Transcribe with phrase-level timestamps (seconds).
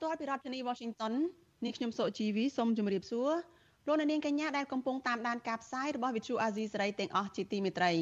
[0.00, 1.14] ផ្សាយផ្ទាល់ពីរដ្ឋធានី Washington
[1.64, 3.30] នាងខ្ញុំសុជីវីសូមជម្រាបសួរ
[3.86, 7.92] លោកអ្នកនាងកញ្ញាដែលកំពុងតាមដានការផ្សាយរបស់ Vuthu Azizi Serai ទាំងអស់ជាទីមេត្រី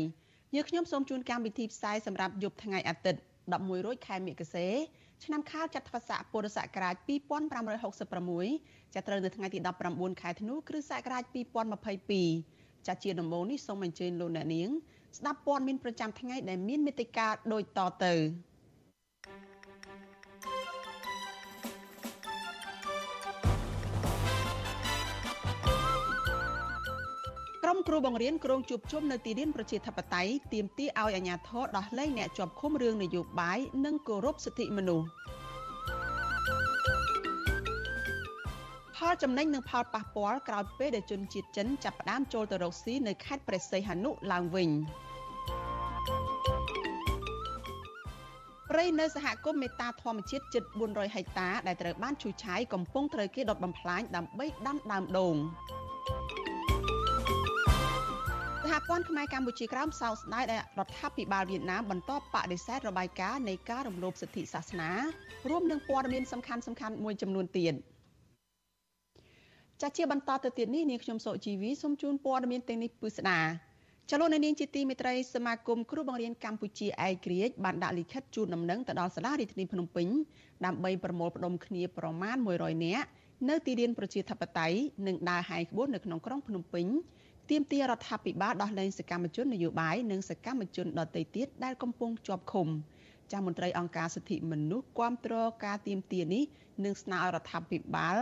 [0.54, 3.20] យើងខ្ញុំសូមជូនកម្មវិធីផ្សាយសម្រាប់យប់ថ្ងៃអាទិត្យ
[3.52, 4.66] 11រោចខែមិគសេ
[5.24, 6.94] ឆ្នាំខាលចត្វាស័កពុរសករាជ
[8.14, 9.58] 2566ចាប់ត្រូវនៅថ្ងៃទី
[9.90, 11.22] 19ខែធ្នូគ្រិស្តសករាជ
[12.04, 14.70] 2022ចាជាដំបូងនេះសូមអញ្ជើញលោកអ្នកនាង
[15.18, 18.14] ស្ដាប់ព័ត៌មានប្រចាំថ្ងៃដែលមានមេត្តាដូចតទៅ
[27.78, 35.06] មគ្រូបង្រៀនក្រុងជួបជុំនៅទីលានប្រជាធិបតេយ្យទាមទារឲ្យអាជ្ញាធរដោះលែងអ្នកជាប់ឃុំរឿងនយោបាយនិងគោរពសិទ្ធិមនុស្ស
[38.96, 44.70] ផលចំណេញនិងផលប៉ះពាល់ក្រោយពេលដែលជនជាតិចិនចាប់ផ្ដើមចូលទៅរកស៊ីនៅខេត្តព្រះសីហនុឡើងវិញ
[48.70, 55.40] ព្រៃនៅសហគមន៍មេតាធម្មជាតិជិត400ហិកតាដែលត្រូវបានឈូសឆាយកំពុងត្រូវគេដុតបំផ្លាញដើម្បីដាំដើមដូងស
[55.87, 55.87] ហ
[58.86, 64.90] ព័ន្ធខ្មែរកម្ពុជាក្រោមសោកស្ដាយដែលរដ្ឋាភិបាលវៀតណាមបន្តបដិសេធរបាយការណ៍នៃការរំលោភសិទ្ធិសាសនា
[65.50, 67.74] រួមនឹងព័ត៌មានសំខាន់សំខាន់មួយចំនួនទៀត
[69.82, 73.40] ចាជាបន្តទៅទៀតនេះនាងខ្ញុំសុជីវីសូមជូនព័ត៌មានទាំងនេះពិស្ដា
[74.10, 80.08] ចលនានាងជាទីមេត្រីសមាគមគ្រូបង្រៀនកម្ពុជាឯករាជ្យបានដាក់លិខិតជូនដំណឹងទៅដល់សាលារដ្ឋាភិបាលភ្នំពេញ
[80.66, 83.06] ដើម្បីប្រមូលផ្ដុំគ្នាប្រមាណ100នាក់
[83.48, 86.86] នៅទីលានប្រជាធិបតេយ្យនិងដើរហាយក្បួននៅក្នុងក្រុងភ្នំពេញ
[87.50, 92.68] ទាមទាររដ្ឋាភិបាលដោះលែងសកម្មជននយោបាយនិងសកម្មជនដទៃទៀតដែលកំពុងជាប់ឃុំ
[93.32, 96.44] ចាស់មន្ត្រីអង្គការសិទ្ធិមនុស្សគាំទ្រការទាមទារនេះ
[96.84, 98.16] និងស្នើឲ្យរដ្ឋាភិបាល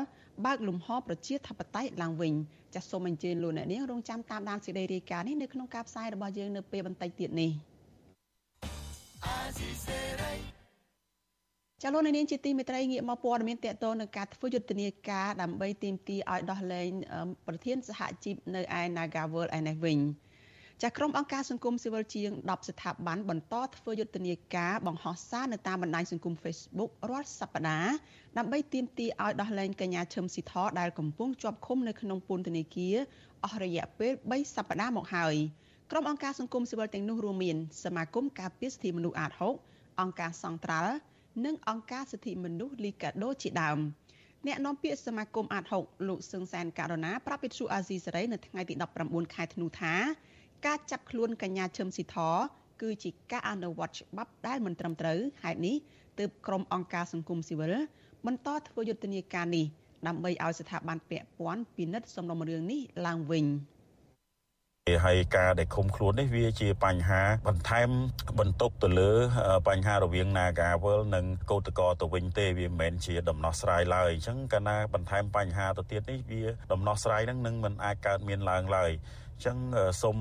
[0.44, 2.34] បើកលំហប្រជាធិបតេយ្យឡើងវិញ
[2.75, 7.50] ចាសសូមអញ្ជើញលោកអ្នកនាងរងចាំតាមដានសេចក្តីរាយការណ៍នេះនៅក្នុងការផ្សាយរបស់យើងនៅពេលបន្តិចទៀតនេះ
[11.82, 16.91] ចលនានាងជាទីមេត្រីងាកមកព័ត៌មានតកតនឹងការធ្វើយុទ្ធនាការដើម្បីទាមទារឲ្យដោះលែង
[17.47, 19.98] ប្រធានសហជីពនៅឯ Nagawal ឯនេះវិញ
[20.82, 27.94] ចាក្រុមអង្គការសង្គមស៊ីវិលជាង10ស្ថាប័នបន្តធ្វើយុទ្ធនាការបង្ហោះសារនៅតាមបណ្ដាញសង្គម Facebook រាល់សប្តាហ៍
[28.38, 32.97] ដើម្បីទាមទារឲ្យដោះលែងកញ្ញាឈឹមស៊ីធដែលកំពុងជាប់ឃុំនៅក្នុងពន្ធនាគារ
[33.44, 35.34] អស់រយៈពេល3សប្តាហ៍មកហើយ
[35.91, 39.31] ក្រុមអង្គការសង្គមស៊ីវិលទាំងនោះរួមមានសមាគមការពារសិទ្ធិមនុស្សអាត
[39.66, 40.94] 6អង្គការសង្ត្រាល់
[41.44, 43.78] និងអង្គការសិទ្ធិមនុស្សលីកាដូជាដើម
[44.47, 48.74] អ្នកនាំពាក្យសមាគមអាត6លោកសឹងសានករណាប្រាប់វិទ្យុអាស៊ីសេរីនៅថ្ងៃទី
[49.04, 49.94] 19ខែធ្នូថា
[50.66, 52.16] ការចាប់ខ្លួនកញ្ញាឈឹមស៊ីធ
[52.82, 55.76] គឺជាការអនុវត្តច្បាប់ដែលមិនត្រឹមត្រូវហេតុនេះ
[56.19, 57.74] ទើបក្រុមអង្គការសង្គមស៊ីវិល
[58.26, 59.66] បន្តធ្វើយុទ្ធនាការនេះ
[60.06, 63.44] ដើម្បីឲ្យស្ថាប័នពាក់ព័ន្ធពិនិត្យសំណុំរឿងនេះឡើងវិញ
[65.04, 67.88] ហើយការដែលឃុំខ្លួននេះវាជាបញ្ហាបន្ថែម
[68.38, 69.10] បន្ទុកទៅលើ
[69.69, 76.42] បញ្ហារវាង Nagawal និងកោតកោទៅវិញទេវាមិនមែនជាដំណោះស្រាយឡើយអញ្ចឹងកាលណាបន្ថែមបញ្ហាទៅទៀតនេះវា
[76.72, 78.91] ដំណោះស្រាយនឹងនឹងមិនអាចកើតមានឡើងឡើយ
[79.44, 79.56] ចឹង
[80.02, 80.19] សូម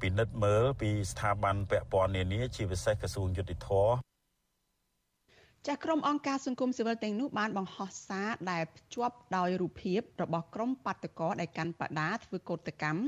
[0.00, 3.92] ពិនិត្យមើលពីស្ថាប័នពាក់ព័ន្ធនានាជាពិសេសក្រសួងយុតិធម៌
[5.66, 13.00] ចាស់ក្រុមអង្គការសង្គមស៊ីវិលទាំងនោះបានបង្ហោះសារដែលភ្ជាប់ដោយរូបភាពរបស់ក្រុមបាតកោដែលកាន់បដាធ្វើកោតកម្ម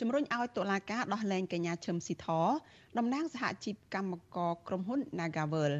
[0.00, 2.28] ជំរុញឲ្យតុលាការដោះលែងកញ្ញាឈឹមស៊ីធ
[2.98, 5.72] តំណាងសហជីពកម្មករក្រុមហ៊ុន Nagavel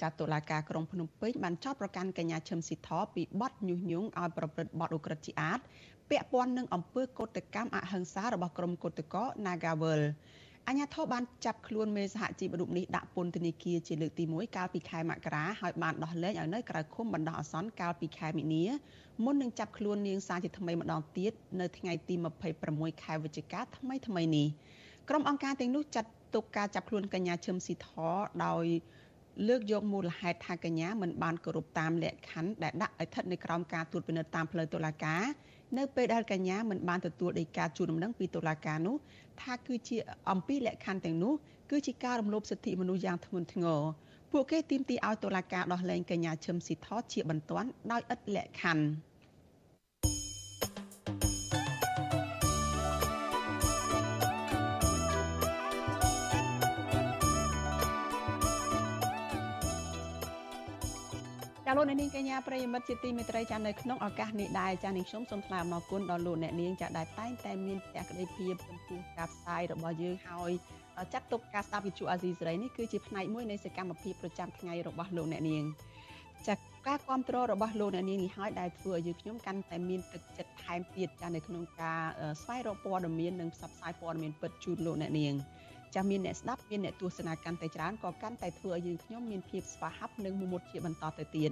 [0.00, 5.60] ចាត់តុលាការក្រុងភ្នំពេញបានចោទប្រកាន់កញ្ញាឈឹមស៊ីធពីបទញុះញង់ឲ្យប្រព្រឹត្តបទឧក្រិដ្ឋជាអាត
[6.10, 10.02] ពាក់ព័ន្ធនឹងអំពើកោតកម្មអហិង្សារបស់ក្រុមកោតក្រ Nagawal
[10.68, 18.64] អាញាធរបានចាប់ខ្លួនមេសហជីពរូបនេះដាក់ពន្ធនាគារជាលើកទី1កាលពីខែមករាហើយបានដោះលែងឲ្យនៅក្រៅឃុំបណ្ដោះអាសន្នកាលពីខែមីនា
[19.24, 22.14] មុននឹងចាប់ខ្លួននាងសាជាថ្មីម្ដងទៀតនៅថ្ងៃទី
[22.58, 24.48] 26ខែវិច្ឆិកាថ្មីថ្មីនេះ
[25.08, 27.88] ក្រុមអង្គការទាំងនោះចាត់ទុកការចាប់ខ្លួនកញ្ញាឈឹមស៊ីធ
[28.44, 28.64] ដោយ
[29.48, 35.22] លើកយកមូលហេតុថាកញ្ញាមិនបានគោរពតាមលក្ខខណ្ឌដែលដាក់ឲ្យស្ថិតនៅក្រោមការត្រួតពិនិត្យតាមផ្លូវតុលាការ
[35.78, 38.96] នៅពេលដែលកញ្ញាមិនបានទទួលដីកាជូនដំណឹងពីតុលាការនោះ
[39.42, 39.96] ថាគឺជា
[40.30, 41.32] អំពីលក្ខខណ្ឌទាំងនោះ
[41.70, 43.80] គឺជាការរំលោភសិទ្ធិមនុស្សយ៉ាងធ្ងន់ធ្ងរ
[44.32, 48.84] ពួកគេទាមទារឲ្យតុលាការដោះលែងកញ្ញាឈឹមស៊ីថជាបន្ទាន់ដោយឥតលក្ខខណ្ឌ
[61.82, 70.50] លោកអ្នកនាងកញ្ញាប្រិយមិត្តជាទីមេត្រីចានៅក្នុងឱកាសនេះដែរចានាងខ្ញុំសូមថ្លែងអំណរគុណដល់លោកអ្នកនាងចាដែលតែងតែមានភក្ដីភាពចំពោះការផ្សាយរបស់យើងហើយ
[71.12, 75.64] ចាត់ទុកការស្ដាប់វិទ្យុអាស៊ីសេរីនេះគឺជាផ្នែកមួយនៃសកម្មភាពប្រចាំថ្ងៃរបស់លោកអ្នកនាង
[76.48, 76.54] ចា
[76.86, 82.00] ការគ្រប់គ្រងរបស់លោកអ្នកនាងនេះហើយដែលធ្វើឲ្យយើងខ្ញុំកាន់តែមានទឹកចិត្តថែមទៀតចានៅក្នុងការ
[82.42, 85.34] ស្វែងរកព័ត៌មាននិងផ្សព្វផ្សាយព័ត៌មានពិតជូនលោកអ្នកនាង
[85.94, 91.50] ចាមានអ្នកស្ដាប់មានអ្នកទស្សនាកាន់តែច្រើនក៏កាន់តែធ្វើឲ្យយើងខ្ញុំមានភាពស្វាហាប់និងមមុតជាបន្តទៅទៀត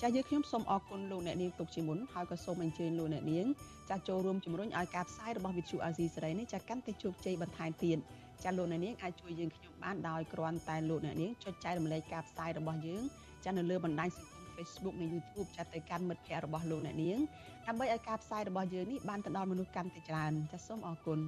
[0.00, 3.46] ចាយើងខ្ញុំសូមអរគុណលោកអ្នកនាងទុកជាមុនហើយក៏សូមអញ្ជើញលោកអ្នកនាង
[3.90, 7.98] ចាចូលរួមជំរុញឲ្យការផ្សាយរបស់វិទ្យុអាស៊ីសេរីនេះចាកាន់តែជោគជ័យបន្ថែមទៀត
[8.44, 13.02] ចាលោកអ្នកនាងអាចជួយយើងខ្ញុំបានដោយគ្រាន់តែលោកអ្នកនាងចុចចែករំលែកការផ្សាយរបស់យើង
[13.44, 17.18] ចានៅលើបណ្ដាញសង្គម Facebook និង YouTube ចាត់ទៅកាន់មិត្តភ័ក្តិរបស់លោកអ្នកនាង
[17.66, 21.18] ដើម្បីឲ្យការផ្សាយរបស់យើងនេះបានទៅដល់មនុស្សកាន់តែច្រើនចាសូមអរគុណ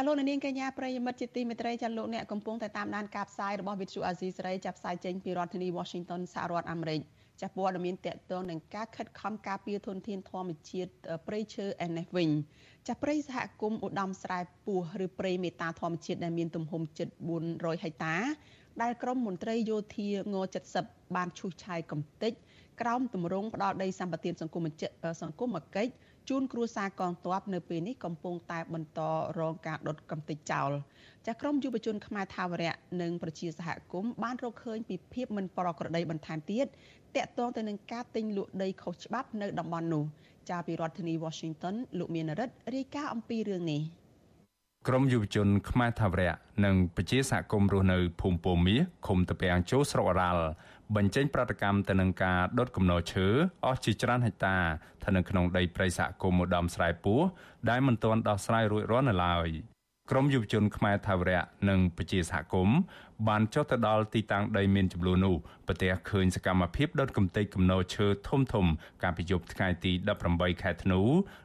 [0.00, 7.00] ចាលោកនាងកញ្ញាប្រិយមិត្តជាទីមេត្រីចាលោកអ្នកកំពុងតែតាមដានការផ្សាយរបស់វិទ្យុអាស៊ីសេរីចាប់ផ្សាយចេញពីរដ្ឋធានី Washington សហរដ្ឋអាមេរិក
[7.42, 10.90] ចាព័ត៌មានតកតងនឹងការខិតខំការពារធនធានធម្មជាតិ
[11.26, 12.28] ព្រៃឈើឯនេះវិញ
[12.88, 17.08] ចាព្រៃសហគមន៍ឧត្តមស្រែពោះឬព្រៃមេតាធម្មជាតិដែលមានទំហំជិត
[17.46, 18.16] 400ហិកតា
[18.82, 20.36] ដែលក្រមមន្ត្រីយោធាង
[20.74, 22.32] 70បានឈូសឆាយកំទេច
[22.80, 24.64] ក្រោមទម្រង់ផ្ដាល់ដីសម្បត្តិសង្គម
[25.22, 25.92] សង្គមកិច្ច
[26.28, 29.00] ជូនគ្រួសារកងទ័ពនៅពេលនេះកំពុងតែបន្ត
[29.38, 30.70] រងការដុតកំទេចចោល
[31.26, 36.66] ចាក្រមយុវជនខ្មែរថាវរៈនិងប្រជាសហគមន៍បានរកឃើញពីភាពមិនប្រក្រតីបន្ថែមទៀត
[37.16, 40.04] តាក់ទងទៅនឹងការទិញលក់ដីខុសច្បាប់នៅតំបន់នោះ
[40.50, 43.82] ចាពីរដ្ឋធានី Washington លោកមានរិទ្ធរាយការណ៍អំពីរឿងនេះ
[44.88, 46.34] ក្រមយុវជនខ្មែរថាវរៈ
[46.64, 48.76] និងប្រជាសហគមន៍រស់នៅភូមិពោមា
[49.06, 50.44] ឃុំតពាំងចូលស្រុកអរ៉ាល់
[50.96, 53.26] បញ្ចេញប្រតិកម្មទៅនឹងការដុតគំនរឈើ
[53.64, 57.20] អស់ជាច្រើនហិកតាស្ថិតនៅក្នុងដីព្រៃសហគមន៍ឧត្តមស្រែពោះ
[57.70, 59.48] ដែលមិនទាន់ដោះស្រាយរួចរាល់នៅឡើយ
[60.10, 62.78] ក្រមយុវជនខ្មែរថាវរៈនិងប្រជាសហគមន៍
[63.28, 65.36] បានចុះទៅដល់ទីតាំងដីមានចំនួននោះ
[65.66, 68.66] ប្រទះឃើញសកម្មភាពដុតកំទេចគំនរឈើធំធំ
[69.02, 69.92] កាលពីយប់ថ្ងៃទី
[70.26, 71.00] 18ខែធ្នូ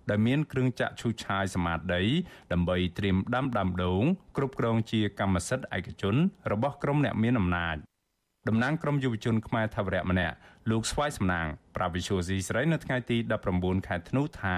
[0.09, 2.03] ដែលមានគ្រឿងចាក់ឈូសឆាយសមាតដី
[2.51, 4.03] ដើម្បីត្រៀមដាំដើមដូង
[4.37, 6.15] គ្រប់គ្រងជាកម្មសិទ្ធិឯកជន
[6.51, 7.77] របស់ក្រុមអ្នកមានអំណាច
[8.49, 10.35] តំណាងក្រមយុវជនខ្មែរថាវរៈម្នាក់
[10.69, 13.17] លោកស្វាយសំណាងប្រាវិសុយស៊ីស្រីនៅថ្ងៃទី
[13.51, 14.57] 19ខែធ្នូថា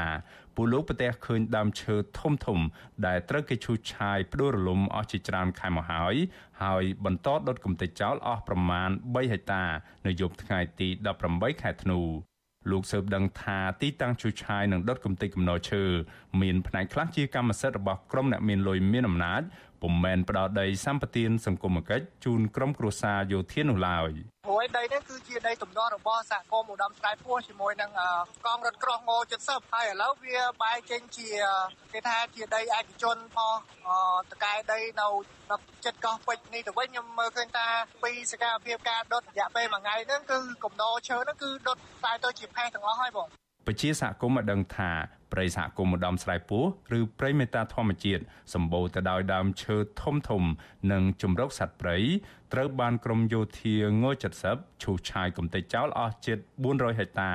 [0.56, 2.60] ពលលោកប្រទះឃើញដើមឈើធំធំ
[3.06, 6.16] ដែលត្រូវគេឈូសឆាយផ្ដួលរលំអស់ជាច្រើនខែមកហើយ
[6.64, 9.64] ហើយបន្តដុតកំទេចចោលអស់ប្រមាណ3ហិកតា
[10.08, 10.88] នៅយប់ថ្ងៃទី
[11.26, 12.00] 18ខែធ្នូ
[12.72, 15.84] លោកសើបដឹងថាទីតាំងជួឆាយនិងដុតកំទេចកំណរឈើ
[16.42, 19.42] មានផ្នែកខ្លះជាកម្មសិទ្ធិរបស់ក្រុមអ្នកមានលុយមានអំណាច
[19.82, 24.12] ពុំមែនផ្ដោតដីសម្បទានសង្គមគិច្ចជូនក្រុមគ្រួសារយោធានោះឡើយ
[24.46, 27.92] ព្រោះដីនេះគឺជាដីទំនាស់របស់សហគមន៍ឧត្តមស្រែពោះជាមួយនឹង
[28.46, 29.12] កងរថក្រោះង
[29.42, 31.30] 70ហើយឥឡូវវាបែកចេញជា
[31.94, 33.56] គេថាជាដីឯកជនផង
[34.32, 35.08] តកែដីនៅ
[35.52, 37.68] នៅចិត្តកោះពេជ្រនេះទៅវិញខ្ញុំមើលឃើញថា
[38.04, 43.28] ពីសកម្មភាពការដុតរយៈពេលមួយថ្ងៃហ្នឹងគឺកំណោឈើហ្នឹងគឺដុតតែទៅជាផេះទាំងអស់ហើយបង
[43.68, 44.92] ពជាសហគមន៍បានដឹងថា
[45.34, 46.64] ព្រៃសហគមន៍ម្ដំស្រែពោះ
[46.98, 48.24] ឬព្រៃមេតាធម្មជាតិ
[48.54, 50.44] សម្បូរទៅដោយដើមឈើធំធំ
[50.92, 51.98] និងជំរកសត្វព្រៃ
[52.54, 54.06] ត្រូវបានក្រមយោធាង
[54.44, 57.32] 70ឈូសឆាយកំទេចចោលអស់ជិត400ហិកតា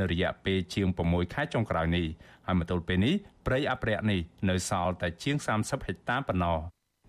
[0.00, 2.06] នៅរយៈពេលជាង6ខែចុងក្រោយនេះ
[2.46, 3.14] ហើយមកទល់ពេលនេះ
[3.46, 6.58] ព្រៃអភិរក្សនេះនៅសល់តែជាង30ហិកតាប៉ុណ្ណោះ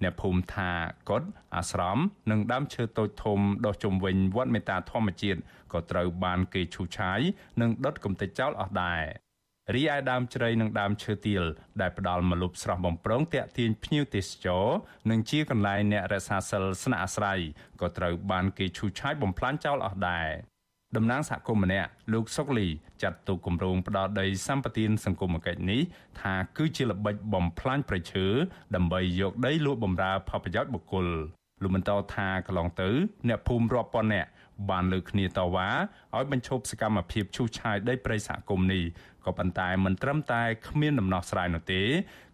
[0.04, 0.70] អ្នកភូមិថា
[1.10, 1.24] កុដ
[1.56, 1.98] អាស្រម
[2.32, 5.40] និងដើមឈើតូចធំដុះជុំវិញវត្តមេតាធម្មជាតិ
[5.74, 7.20] ក៏ត្រូវបានគេឈូសឆាយ
[7.62, 9.04] និងដុតកំទេចចោលអស់ដែរ
[9.72, 11.44] រីឯដើមជ្រៃនិងដើមឈើទាល
[11.82, 14.66] ដែលផ្ដល់មលុបស្រស់បំព្រងតាក់ទាញភ្ញៀវទេសចរ
[15.10, 17.40] និងជាកន្លែងអ្នករក្សាសិលស្នាក់អាស្រ័យ
[17.82, 20.28] ក៏ត្រូវបានគេឈូសឆាយបំផ្លាញចោលអស់ដែរ
[20.96, 22.68] តំណាងសហគមន៍ម្នាក់លោកសុកលី
[23.04, 25.82] ចាត់ទុកគម្រោងផ្ដាល់ដីសម្បត្តិសង្គមគិច្ចនេះ
[26.22, 28.26] ថាគឺជាល្បិចបំផ្លាញប្រៃឈើ
[28.76, 31.08] ដើម្បីយកដីលក់បំរើផលប្រយោជន៍បុគ្គល
[31.62, 32.90] លោកបន្តថាកន្លងទៅ
[33.28, 34.30] អ្នកភូមិរាប់ពាន់នាក់
[34.70, 35.70] បានលើកគ្នាតវ៉ា
[36.16, 38.84] ឲ្យបញ្ឈប់សកម្មភាពឈូសឆាយដីព្រៃសហគមន៍នេះ
[39.26, 41.82] ក៏ប៉ុន្តែមិនត្រឹមតែគ្មានដំណោះស្រាយនោះទេ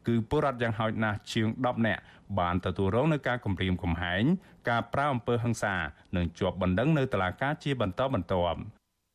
[0.07, 2.01] គឺពលរដ្ឋយ៉ាងហោចណាស់ជាង10នាក់
[2.39, 4.23] បានទទួលរងនឹងការគំរាមកំហែង
[4.69, 5.75] ការប្រើអំពើហិង្សា
[6.15, 8.59] និងជាប់បណ្ដឹងនៅតុលាការជាបន្តបន្ទាប់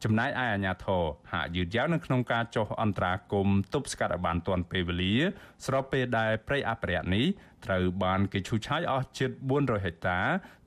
[0.03, 5.15] ចំណែកឯអាជ្ញាធរហាក់យឺតយ៉ាវនៅក្នុងការចុះអន្តរាគមន៍ទប់ស្កាត់ឲ្យបានទាន់ពេលវេលា
[5.67, 7.27] ស្របពេលដែលព្រៃអភិរក្សនេះ
[7.67, 10.19] ត្រូវបានគេឈូសឆាយអស់ជិត400ហិកតា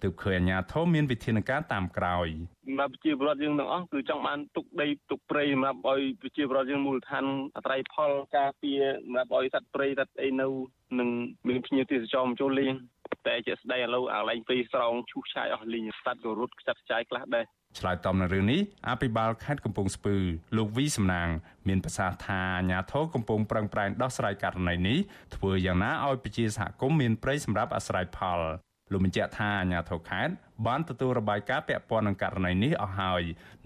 [0.04, 2.28] ទើបឃើញអាជ្ញាធរមានវិធានការតាមក្រោយ
[2.66, 10.48] សម្រាប់ប្រជាពលរដ្ឋយើងទាំងអស់គឺចង់បានទុកដីទុកព្រៃសម្រាប់ឲ្យប្រជាពលរដ្ឋយើងមូលដ្ឋានអត្រ័យផលការពារសម្រាប់ឲ្យសត្វព្រៃសត្វអីនៅ
[11.00, 11.10] នឹង
[11.48, 12.74] មានភ្ញៀវទេសចរមកចូលលេង
[13.28, 17.46] តែជាស្ដីឥឡូវអាឡែងពីស្រោងឈូសឆាយអស់លីងសត្វក៏រត់ខ្ចាត់ខ្ចាយខ្លះដែរ
[17.80, 20.16] ឆ្លើយតបនឹងរឿងនេះអភិបាលខេត្តកំពង់ស្ពឺ
[20.58, 21.30] លោកវីសំណាង
[21.68, 24.98] មានប្រសាសន៍ថាអាញាធរកំពុងប្រឹងប្រែងដោះស្រាយករណីនេះ
[25.36, 28.42] ធ្វើយ៉ាងណាឲ្យប្រជាសហគមន៍មានប្រ័យសម្រាប់អាស្រ័យផល
[28.92, 30.34] លោកបញ្ជាក់ថាអាញាធរខេត្ត
[30.68, 33.24] បានទទួលរបាយការណ៍ពាក់ព័ន្ធនឹងករណីនេះអស់ហើយ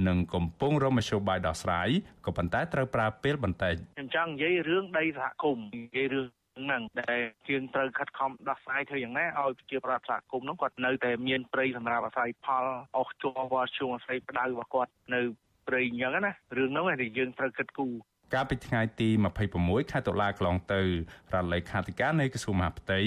[0.07, 1.89] និងកំពុងរកមធ្យោបាយដោះស្រាយ
[2.25, 6.27] ក៏ប៉ុន្តែត្រូវប្រើពេលបន្តិចខ្ញុំចង់និយាយរឿងដីសហគមន៍និយាយរឿង
[6.59, 12.65] ហ្នឹងដែលជាងត្រូវខិតខំដោះស្រាយធ្វើយ៉ាងណាឲ្យប្រជាប្រដ្ឋសហគមន៍ហ្នឹងគាត់នៅតែមានព្រៃសម្រាប់អាស្រ័យផល
[12.97, 15.21] អស់ជួវល់ជួងអាស្រ័យផ្ដៅរបស់គាត់នៅ
[15.67, 17.93] ព្រៃអញ្ចឹងណារឿងហ្នឹងឯងយើងត្រូវគិតគូរ
[18.33, 19.09] កាលពីថ្ងៃទី
[19.51, 22.99] 26ខែតុលាកន្លងទៅរដ្ឋលេខាធិការនៃក្រសួងមហាផ្ទៃ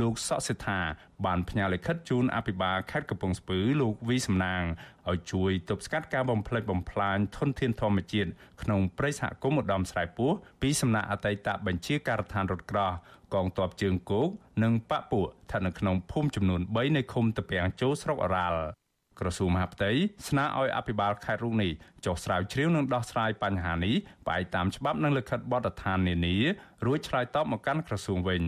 [0.00, 0.80] លោកសកសិដ្ឋា
[1.26, 4.62] បានផ្ញើលិខិតជូនអភិបាលខេត្តកំពង់ស្ពឺលោកវីសំណាង
[5.10, 8.30] ឲ្យជួយទប់ស្កាត់ការបំផ្លិចបំផ្លាញធនធានធម្មជាតិ
[8.62, 10.30] ក្នុងព្រៃសហគមន៍ឧត្តមស្រែពោះ
[10.62, 12.92] ពីសំណាក់អតីតបញ្ជាការដ្ឋានរថក្រោះ
[13.34, 14.28] កងទ័ពជើងគោក
[14.62, 18.60] និងបពពួកស្ថិតនៅក្នុងភូមិចំនួន3នៃឃុំតាពាំងជោស្រុកអរ៉ាល់
[19.22, 19.90] ក្រសួងមហាផ្ទៃ
[20.28, 21.72] ស្នើឲ្យអភិបាលខេត្តរូបនេះ
[22.04, 23.94] ចុះស្រាវជ្រាវនិងដោះស្រាយបញ្ហានេះ
[24.26, 26.36] ផ្អែកតាមច្បាប់និងលិខិតបទដ្ឋាននានា
[26.86, 28.42] រួចឆ្លើយតបមកកាន់ក្រសួងវិញ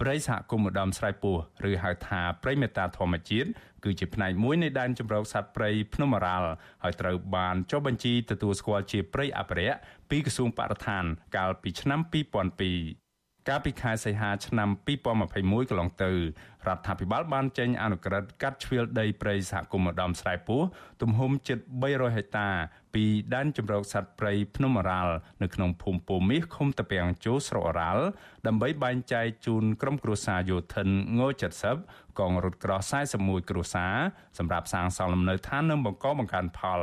[0.00, 1.36] ព្រៃសហគមន៍ម្ដំស្រែពោះ
[1.70, 3.48] ឬហៅថាព្រៃមេតាធម្មជាតិ
[3.84, 6.48] គឺជាផ្នែកមួយនៃដែនជម្រកសត្វព្រៃភ្នំអរ៉ាល់
[6.82, 9.78] ហើយត្រូវបានចុះបញ្ជីទទួលស្គាល់ជាព្រៃអភិរក្ស
[10.10, 11.04] ពីក្រសួងបរិស្ថាន
[11.36, 13.01] កាលពីឆ្នាំ2002
[13.48, 14.68] កាលពីខែសីហាឆ្នាំ
[15.18, 16.10] 2021កន្លងទៅ
[16.66, 20.62] រដ្ឋាភិបាលបានចេញអនុក្រឹត្យកាត់ជ្រៀលដីព្រៃសហគមន៍ម្ដំស្រែពោះ
[21.02, 22.48] ទំហំជិត300ហិកតា
[22.94, 28.04] ពីដែនជម្រកសត្វព្រៃភ្នំអរ៉ាល់នៅក្នុងភូមិពោមាសឃុំតាពាំងជោស្រុកអរ៉ាល់
[28.46, 31.20] ដើម្បីបែងចែកជូនក្រុមគ្រួសារយោធិនង
[31.70, 32.80] 70កងរថក្រោះ
[33.14, 33.94] 41គ្រួសារ
[34.38, 36.80] សម្រាប់សាងសង់លំនៅឋាននិងបង្កបង្កើនផល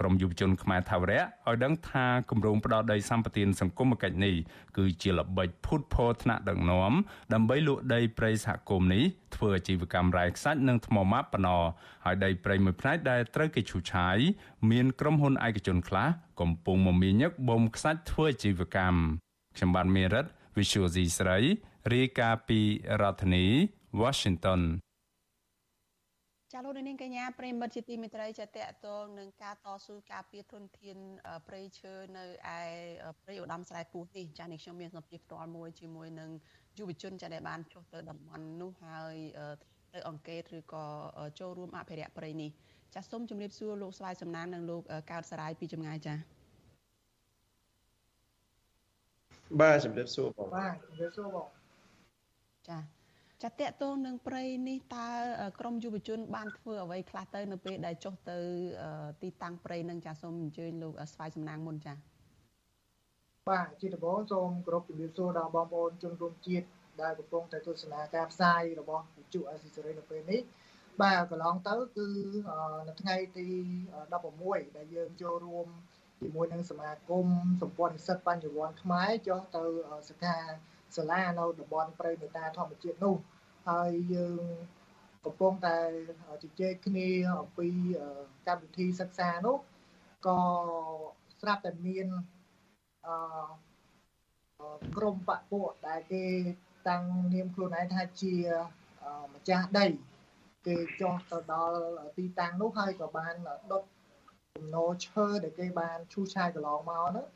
[0.00, 4.34] ក្រមយុវជនខ្មែរថាវរៈឲ្យដឹងថាគម្រោងផ្ដោតដីសម្បត្តិសង្គមគិច្ចនេះ
[4.76, 6.92] គឺជាល្បិចភូតភរថ្នាក់ដឹកនាំ
[7.34, 11.48] ដើម្បីលក់ដីព្រៃសហគមន៍នេះធ្វើអាជីវកម្មរ៉ែខ្សាច់និងថ្មម៉ាប់បណ្ណ
[12.04, 14.18] ហើយដីព្រៃមួយផ្នែកដែលត្រូវគេឈូសឆាយ
[14.70, 16.08] មានក្រុមហ៊ុនឯកជនខ្លះ
[16.40, 18.98] កំពុងមមាញឹកបំខ្សាច់ធ្វើអាជីវកម្ម
[19.56, 20.26] ខ្ញុំបានមេរិត
[20.56, 21.38] Visual C ស្រី
[21.94, 22.60] រាយការណ៍ពី
[23.00, 23.46] រដ្ឋធានី
[24.00, 24.60] Washington
[26.58, 30.98] ចាលោកនាងកញ្ញាប្រិមិត្តជាទីមេត្រីចាតកតងនឹងការតស៊ូការពារធនធាន
[31.46, 32.24] ព្រៃឈើនៅ
[32.56, 32.60] ឯ
[33.22, 36.30] ព្រៃឧត្តមស្រែពូនេះចានេះខ្ញុំមានសម្ភារផ្ទាល់មួយជាមួយនឹង
[36.78, 39.16] យុវជនចាដែលបានចុះទៅតំបន់នោះហើយ
[39.94, 40.84] ទៅអង្កេតឬក៏
[41.40, 42.50] ចូលរួមអភិរក្សព្រៃនេះ
[42.94, 44.82] ចាសូមជម្រាបសួរលោកស្វាយសំណាងនិងលោក
[45.12, 46.14] កើតសរាយពីចម្ងាយចា
[49.60, 51.46] បាទជម្រាបសួរបងបាទជម្រាបសួរបង
[52.70, 52.95] ចា
[53.42, 55.08] ចាតកតងនឹងព្រៃនេះតើ
[55.60, 58.38] ក្រមយុវជន បានធ្វើអ្វីខ្លះទៅ នៅពេលដែលចុះទៅ
[59.22, 61.94] ទីតាំងព្រៃនឹងចាសូមអញ្ជើញលោកស្វាយសំណាងមុនចា
[63.48, 66.66] បាទជាដំបូងសូមគោរពជំរាបសួរដល់បងប្អូនជនរួមជាតិ
[67.02, 70.40] ដែលកំពុងតែទស្សនាការផ្សាយរបស់វិទ្យុអេស៊ីសេរីនៅពេលនេះ
[71.02, 72.08] បាទកន្លងទៅគឺ
[72.88, 73.48] នៅថ្ងៃទី
[74.12, 75.66] 16ដែលយើងចូលរួម
[76.20, 77.26] ជាមួយនឹងសមាគម
[77.62, 79.62] សម្ព័ន្ធនិស្សិតបញ្ញវន្តខ្មែរចុះទៅ
[80.08, 80.36] សិក្ខា
[80.96, 83.16] សាលានៅតំបន់ព្រៃមេតាធម្មជាតិនោះ
[83.68, 84.42] ហើយយើង
[85.24, 85.76] កំពុងតែ
[86.42, 87.08] ជជែកគ្នា
[87.40, 87.68] អំពី
[88.46, 89.56] កម្មវិធីសិក្សានោះ
[90.26, 90.38] ក៏
[91.40, 92.06] ស្រាប់តែមាន
[93.06, 93.16] អឺ
[94.96, 96.24] ក្រុមបពពួកដែលគេ
[96.88, 97.02] តាំង
[97.34, 98.34] នាមខ្លួនឯងថាជា
[99.34, 99.86] ម្ចាស់ដី
[100.66, 101.78] គេចុះទៅដល់
[102.18, 103.34] ទីតាំងនោះហើយក៏បាន
[103.72, 103.82] ដុត
[104.54, 107.26] គំនរឈើដែលគេបានឈូសឆាយកន្លងមកហ្នឹង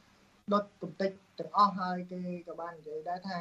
[0.53, 3.41] ដុតកំទេចទាំងអស់ហើយគេក៏បាននិយាយដែរថា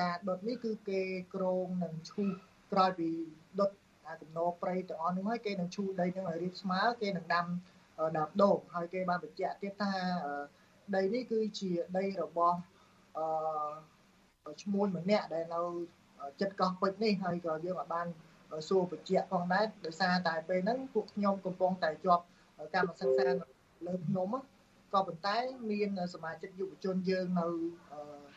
[0.00, 1.00] ការដុតនេះគឺគេ
[1.34, 2.28] ក្រងនឹងឈូស
[2.72, 3.10] ក្រោយពី
[3.60, 3.70] ដុត
[4.08, 7.46] អាកំណោព្រៃទាំងអស់នោះហើយគេនឹងឈូសដីនឹងឲ្យរាបស្មើគេនឹងដាំ
[8.16, 9.92] ដាំដូងហើយគេបានបញ្ជាក់ទៀតថា
[10.96, 12.58] ដីនេះគឺជាដីរបស់
[13.16, 15.62] អឺឈ្មោះម្នាក់ដែលនៅ
[16.40, 18.06] ចិត្តកោះពេជ្រនេះហើយក៏យើងអាចបាន
[18.68, 22.24] សួរបញ្ជាក់ផងដែរដោយសារតែពេលហ្នឹងពួកខ្ញុំកំពុងតែជាប់
[22.74, 23.26] កម្មសិក្សា
[23.86, 24.28] លើភ្នំ
[24.94, 25.36] ក៏ប៉ុន្តែ
[25.70, 27.46] មានសមាជិកយុវជនយើងនៅ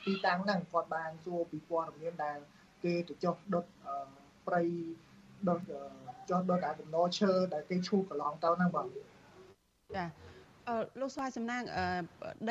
[0.06, 2.38] ទីតាំងហ្នឹងគាត់បានសួរពីព័ត៌មានដែល
[2.84, 3.66] គេទៅចុះដុត
[4.48, 4.62] ព្រៃ
[5.48, 5.60] ដុត
[6.30, 10.06] ចុះដុតអាកំណោឈើដែលគេឈូសកន្លងទៅហ្នឹងបងចា
[10.70, 11.64] អឺលោកស្វាយសំណាង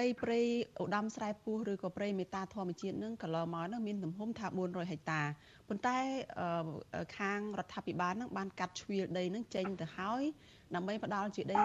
[0.00, 0.40] ដីព្រៃ
[0.80, 5.23] ឧត្តមស្រែពោះឬក៏ព្រៃមេតាធម្មជាតិនឹងកន្លងមកនឹងមានទំហំថា400ហិកតា
[5.68, 5.96] ប៉ុន្តែ
[7.18, 10.23] ខាងរដ្ឋាភិបាលនឹងបានកាត់ជ្រៀលដីនឹងចេញទៅហើយ
[10.75, 11.59] ដើម្បីផ្ដល់ជាដី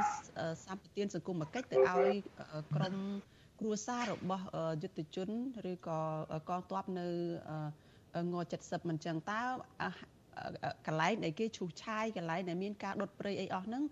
[0.65, 2.13] សម្បទានសង្គមគិច្ចទៅឲ្យ
[2.75, 2.96] ក្រម
[3.60, 4.46] គ្រួសាររបស់
[4.82, 5.29] យុទ្ធជន
[5.72, 6.00] ឬក៏
[6.50, 7.08] កងទ័ពនៅ
[8.34, 9.41] ង70មិនចឹងតើ
[10.88, 13.84] កន្លែងដែលគេឈូសឆាយកន្លែងដែលមានការដុតព្រៃអីអស់ហ្នឹង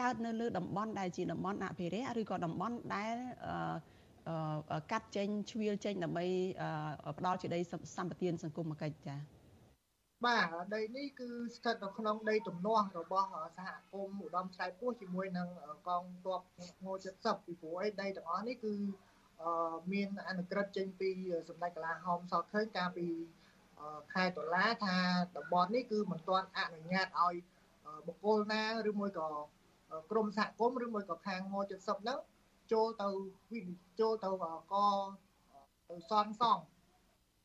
[0.00, 3.16] កើតនៅលើតំបន់ដែលជាតំបន់អភិរក្សឬក៏តំបន់ដែល
[4.92, 6.26] កាត់ចេញជ្រៀលចេញដើម្បី
[7.18, 7.60] ផ្ដល់ជាដី
[7.96, 9.37] សម្បត្តិសង្គមគិច្ចចា៎
[10.26, 15.48] បាទដីនេះគឺស្ថិតនៅក្នុងដីទំនាស់របស់សហគមន៍ឧត្តមឆ្លៃពោះជាមួយនឹង
[15.88, 16.40] កងទ័ព
[16.84, 18.74] ង70ពីព្រោះអីដីទាំងអស់នេះគឺ
[19.92, 21.10] មានអនុក្រឹត្យចេញពី
[21.48, 23.08] សម្ដេចកលាហោមសោកឃើញកាលពី
[24.14, 24.96] ខែតុលាថា
[25.36, 27.34] តំបន់នេះគឺមិនទាន់អនុញ្ញាតឲ្យ
[28.06, 29.28] បុគ្គលណាឬមួយក៏
[30.10, 32.18] ក្រមសហគមន៍ឬមួយក៏ខាងង70ហ្នឹង
[32.72, 33.08] ចូលទៅ
[33.52, 33.60] វិ
[34.00, 34.30] ចូលទៅ
[34.72, 34.74] ក
[35.88, 36.58] ទៅសនសង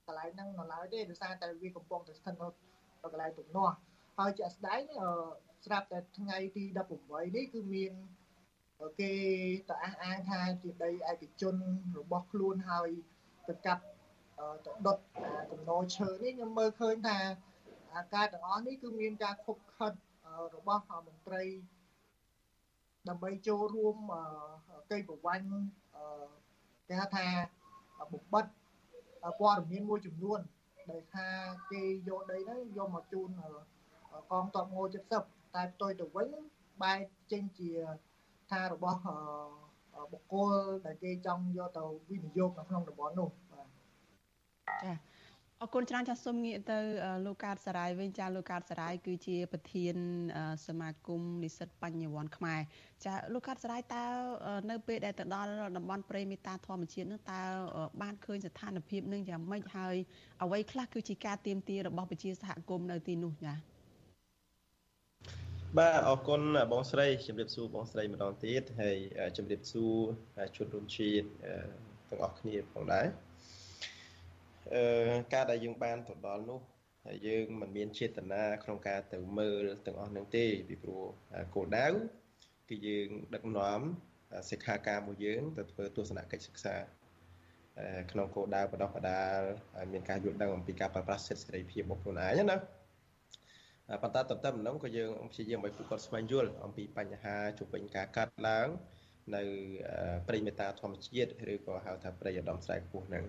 [0.08, 2.48] កន្លែងហ្នឹងនៅឡើយទេដោយសារតែវាកំពុងតែស្ថិតនៅ
[3.04, 3.76] កន្លែងទំនាស់
[4.18, 4.82] ហើយជាក់ស្ដែង
[5.66, 6.64] ស្រាប់តែថ្ងៃទី
[7.00, 7.94] 18នេះគឺមាន
[9.00, 9.14] គេ
[9.70, 11.56] ទៅអះអាងថាជាដីឯកជន
[11.98, 12.90] របស់ខ្លួនហើយ
[13.48, 13.84] ទៅកាប់
[14.66, 14.98] ទៅដុត
[15.52, 17.20] កំណោឈើនេះខ្ញុំមើលឃើញថា
[18.16, 19.94] ការទាំងអស់នេះគឺមានការខុបខិត
[20.56, 21.44] របស់មន្ត្រី
[23.10, 23.96] ដើម្បីចូលរួម
[24.90, 25.46] កិច្ចប្រវត្តិ
[26.88, 27.26] គេហៅថា
[28.14, 28.52] បំបត្តិ
[29.40, 30.40] ព័ត៌មានមួយចំនួន
[30.90, 31.28] ដែលថា
[31.72, 33.30] គេយកដីហ្នឹងយកមកជូន
[34.32, 34.82] កងទ័ពង
[35.20, 36.28] 70តែផ្ទុយទៅវិញ
[36.82, 37.00] បែរ
[37.32, 37.72] ចេញជា
[38.52, 39.00] ថារបស់
[40.12, 40.54] បុគ្គល
[40.86, 43.68] ដែលគេចង់យកទៅវិនិយោគនៅក្នុងតំបន់នោះបាទ
[44.84, 44.94] ចា
[45.64, 46.80] អរគុណច្រើនចាសសូមងាកទៅ
[47.26, 49.96] លោកកើតសរាយវិញចាលោកកើតសរាយគឺជាប្រធាន
[50.68, 52.60] សមាគមនិស្សិតបញ្ញវន្តខ្មែរ
[53.06, 54.06] ចាលោកកើតសរាយតើ
[54.70, 57.42] នៅពេលដែលទៅដល់តំបន់ព្រៃមេតាធម្មជាតិនឹងតើ
[58.02, 59.96] បានឃើញស្ថានភាពនឹងយ៉ាងម៉េចហើយ
[60.44, 63.54] អ្វីខ្លះគឺជាការទៀមទារបស់ប្រជាសហគមន៍នៅទីនោះចា
[65.78, 66.42] បាទអរគុណ
[66.72, 68.98] បងស្រីជម្រាបសួរបងស្រីម្ដងទៀតហើយ
[69.38, 69.96] ជម្រាបសួរ
[70.56, 71.28] ជនរួមជាតិ
[72.10, 73.33] ទាំងអស់គ្នាផងដែរអឺ
[75.34, 76.60] ការដែលយើងបានទៅដល់នោះ
[77.06, 81.04] ហើយយើងមិនមានចេតនាក្នុងការទៅមើលទាំងអស់នឹងទេពីព្រោះ
[81.56, 81.88] គោលដៅ
[82.70, 83.82] គឺយើងដឹកនាំ
[84.52, 86.76] សិក្ខាកាមរបស់យើងទៅធ្វើទស្សនកិច្ចសិក្សា
[88.12, 89.40] ក្នុងគោលដៅបដោះបដាល
[89.92, 92.58] មានការយល់ដឹងអំពីការប្រើប្រាស់សិទ្ធិសេរីភាពរបស់ខ្លួនឯងណា
[94.02, 98.68] ប៉ុន្តែតើតើម្ដងក៏យើងព្យាយាមឲ្យពួកគាត់ស្វែងយល់អំពីបញ្ហាជុំវិញការកាត់ឡើង
[99.36, 99.44] នៅ
[100.28, 103.26] ព្រៃមេតាធម្មជាតិឬក៏ហៅថាព្រៃឧត្តមស្រែខ្ពស់ហ្នឹង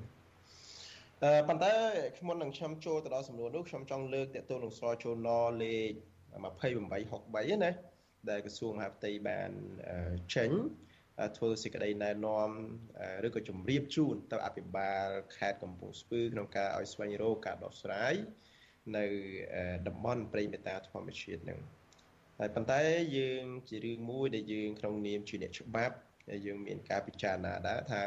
[1.48, 1.72] ប៉ុន្តែ
[2.16, 5.30] ខ្ញុំនឹងខ្ញុំចូលទៅដល់សំណួរនោះខ្ញុំចង់លើកតទៅនឹងស្រចូលណ
[5.62, 5.92] លេខ
[6.32, 7.70] 2863ណា
[8.30, 9.50] ដែលក្រសួងមហាផ្ទៃបាន
[10.34, 10.50] ចេញ
[11.36, 12.50] ធ្វើសេចក្តីណែនាំ
[13.26, 18.14] ឬក៏ជម្រាបជូនទៅអភិបាលខេត្តកំពង់ស្ពឺក្នុងការឲ្យស្វែងរកការដោះស្រាយ
[18.96, 19.06] នៅ
[19.88, 21.60] តំបន់ព្រៃមេតាធម្មជាតិនឹង
[22.38, 22.80] ហើយប៉ុន្តែ
[23.18, 25.96] យើងជារឿងមួយដែលយើងក្នុងនាមជាអ្នកច្បាប់
[26.46, 28.02] យើងមានការពិចារណាដែរថា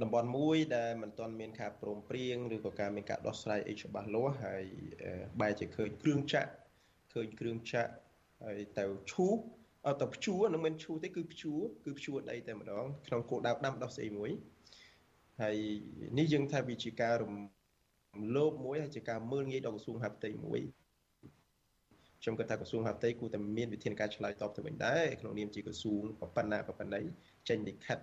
[0.00, 4.64] តំបន់មួយដែលមិនទាន់មានការព្រមព្រៀងឬក៏ការមានការដោះស្រាយអីច្បាស់លាស់ហើយ
[5.40, 6.50] បែរជាឃើញគ្រឿងចាក់
[7.12, 7.92] ឃើញគ្រឿងចាក់
[8.44, 9.36] ហើយទៅឈូស
[9.86, 14.30] អត់ទៅភ្ជួរនឹងមិនឈូសទេគឺភ្ជួរគឺភ្ជួរដីតែម្ដងក្នុងគោលដៅដាំដោះស្អីមួយ
[15.42, 15.56] ហើយ
[16.18, 17.34] នេះយើងថាវាជាការរំ
[18.36, 20.60] លោភមួយហើយជាការមើលងាយដល់ក្រសួងហាផ្ទៃមួយ
[22.22, 26.02] ខ្ញុំគិតថាក្រសួងហាផ្ទៃគួរតែមានវិធានការឆ្លើយតបទៅវិញដែរក្នុងនាមជាក្រសួង
[26.36, 27.00] ប៉ុណ្ណាប៉ុណ្ណី
[27.48, 27.98] ចេញលិខិត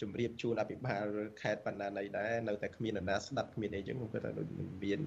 [0.00, 1.04] ជំរាបជូនអភិបាល
[1.40, 4.48] ខេត្តបណ្ណាណីដែរនៅតែគ្មាននរណាស្ដាប់គ្មានអីចឹងខ្ញុំគិតថាដូច
[4.84, 5.00] មាន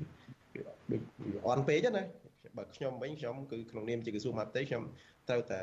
[0.56, 1.02] ដូច
[1.48, 2.04] អន់ពេកណា
[2.58, 4.84] បើខ្ញុំវិញខ្ញុំគឺក្នុងនាមជាក្រសួងមហាផ្ទៃខ្ញុំ
[5.30, 5.62] ត្រូវតែ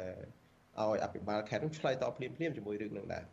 [0.81, 3.25] ឲ្យអភិបាលខេត្តនោះឆ្លើយតបភ្លាមភ្លាមជាមួយរឿងនឹងដែរ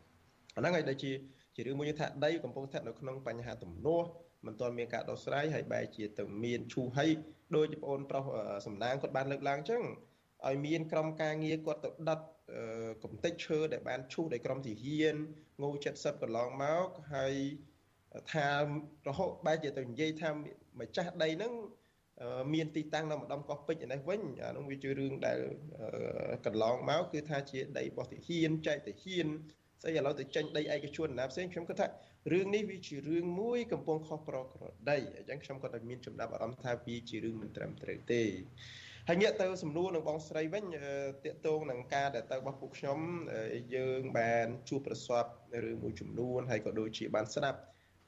[0.55, 1.11] អាហ្នឹងហើយដែលជា
[1.55, 4.07] ជារឿងមួយថាដីកំពុងស្ថិតនៅក្នុងបញ្ហាទំនាស់
[4.45, 7.07] មិនទាន់មានការដោះស្រាយហើយបែរជាទៅមានឈូហី
[7.55, 8.25] ដោយបងប្អូនប្រុស
[8.65, 9.83] សំណាងគាត់បានលើកឡើងអញ្ចឹង
[10.47, 12.19] ឲ្យមានក្រុមការងារគាត់ទៅដិត
[13.03, 15.15] កំតិចឈើដែលបានឈូសដោយក្រុមទាហាន
[15.61, 17.35] ងូ70កន្លងមកហើយ
[18.33, 18.47] ថា
[19.07, 21.53] រហូតបែរជាទៅនិយាយថាម្ចាស់ដីហ្នឹង
[22.53, 25.39] មានទីតាំងនៅម្ដុំកោះពេជ្រឯនេះវិញអានោះវាជារឿងដែល
[26.45, 29.27] កន្លងមកគឺថាជាដីរបស់ទាហានចែកទាហាន
[29.81, 31.87] ស្អីឥឡូវទៅចេញដីឯកជនណាផ្សេងខ្ញុំគិតថា
[32.31, 38.23] រឿងនេះវាជារឿងមួយកំពុងខុសប្រក្រតីអញ្ចឹងខ្ញុំក៏តែមានចំណាប់អារម្មណ៍ថាវាជារឿងមិនត្រឹមត្រូវទេ
[39.07, 40.65] ហើយងាកទៅសំណួរនឹងបងស្រីវិញ
[41.25, 42.99] តកតងនឹងការដែលទៅរបស់ពួកខ្ញុំ
[43.75, 45.25] យើងបានជួបប្រសព
[45.65, 47.59] រឿងមួយចំនួនហើយក៏ដូចជាបានស្ដាប់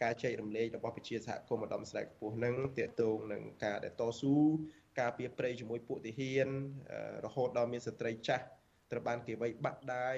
[0.03, 4.35] ការចែករំលែករបស់ប្រជាសហគមន៍ឧត្តមស្រែកខ្ពស់នឹងតកតងនឹងការដែលតស៊ូ
[4.99, 6.47] ការពៀប្រៃជាមួយពួកទាហាន
[7.25, 8.45] រហូតដល់មានស្ត្រីចាស់
[8.91, 10.17] ត្រូវបានគេវាយបាក់ដាយ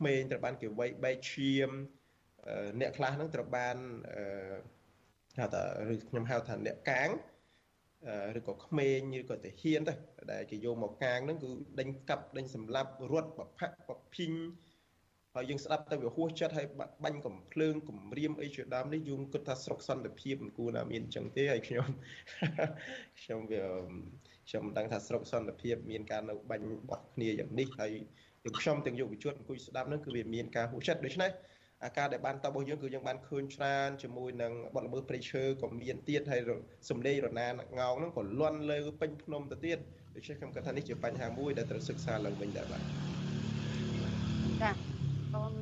[0.00, 1.70] ក្មេងត្រូវបានគេវាយបែកឈាម
[2.80, 3.76] អ្នកខ្លះហ្នឹងត្រូវបាន
[5.38, 7.10] ហៅថាឬខ្ញុំហៅថាអ្នកកាង
[8.38, 9.94] ឬក៏ក្មេងឬក៏ទាហានទៅ
[10.32, 11.48] ដែលគេយកមកកាងហ្នឹងគឺ
[11.80, 14.32] ដេញកាប់ដេញសម្លាប់រត់បផាក់បភិញ
[15.34, 16.66] ហើយយើងស្ដាប់ទៅវាហួសចិត្តហើយ
[17.04, 21.86] បាញ់កំភ្លើងគំរាមអីជាដើមនេះយើងគិតថាស្រុកសន្តិភាពមិនគួរណាមានអញ្ចឹងទេហើយខ្ញុំ
[23.22, 23.62] ខ្ញុំវា
[24.48, 27.92] ខ្ញុំមិនដឹងថាស្រុកសន្តិភាពមានការនៅបាញ់បោះគ្នាយ៉ាងនេះហើយ
[28.44, 31.30] ទាំងខ្ញុំទាំងយុវជនអង្គុយស្ដាប់ហ្នឹងគឺវាមានការហួសចិត្តដូច្នេះ
[31.84, 36.40] អាការដែលបានតបរបស់យើងគឺយើងបានឃើញច្រើនជាមួយនឹងបទល្មើសព្រៃឈើក៏មានទៀតហើយ
[36.90, 37.46] សំលេងរណា
[37.78, 39.78] ងោងហ្នឹងក៏លន់លើពេញភ្នំទៅទៀត
[40.14, 42.82] ដូច្នេះខ្ញុំគិតថានេះជាបញ្ហាមួយដែលត្រូវសិក្សាឡើងវិញដែរបាទ
[44.62, 44.70] ចា
[45.34, 45.52] បង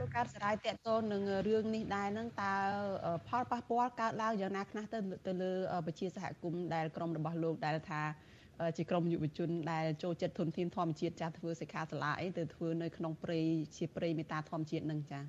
[0.00, 2.52] លោកកើតសរាយតកតននឹងរឿងនេះដែរហ្នឹងតើ
[3.28, 5.52] ផលប៉ះពាល់កើតឡើងយ៉ាងណាខ្លះទៅទៅលើ
[5.86, 8.02] ប្រជាសហគមន៍ដែលក្រមរបស់លោកដែលថា
[8.76, 13.40] ជាក្រមយុវជនដែលចូលចិត្តធនធានធម្មជាតិចាស់ធ្វើសិក្ខាសាលាអីទៅធ្វើនៅក្នុងព្រៃ
[13.76, 15.20] ជាព្រៃមេតាធម្មជាតិនឹងចា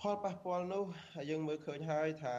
[0.00, 0.84] ផលប៉ះពាល់នោះ
[1.30, 2.36] យើងមើលឃើញហើយថា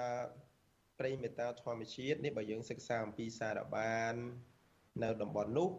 [1.00, 4.16] ព្រៃមេតាធម្មជាតិនេះបើយើងសិក្សាអំពីសារបាន
[5.04, 5.70] នៅតំបន់នោះ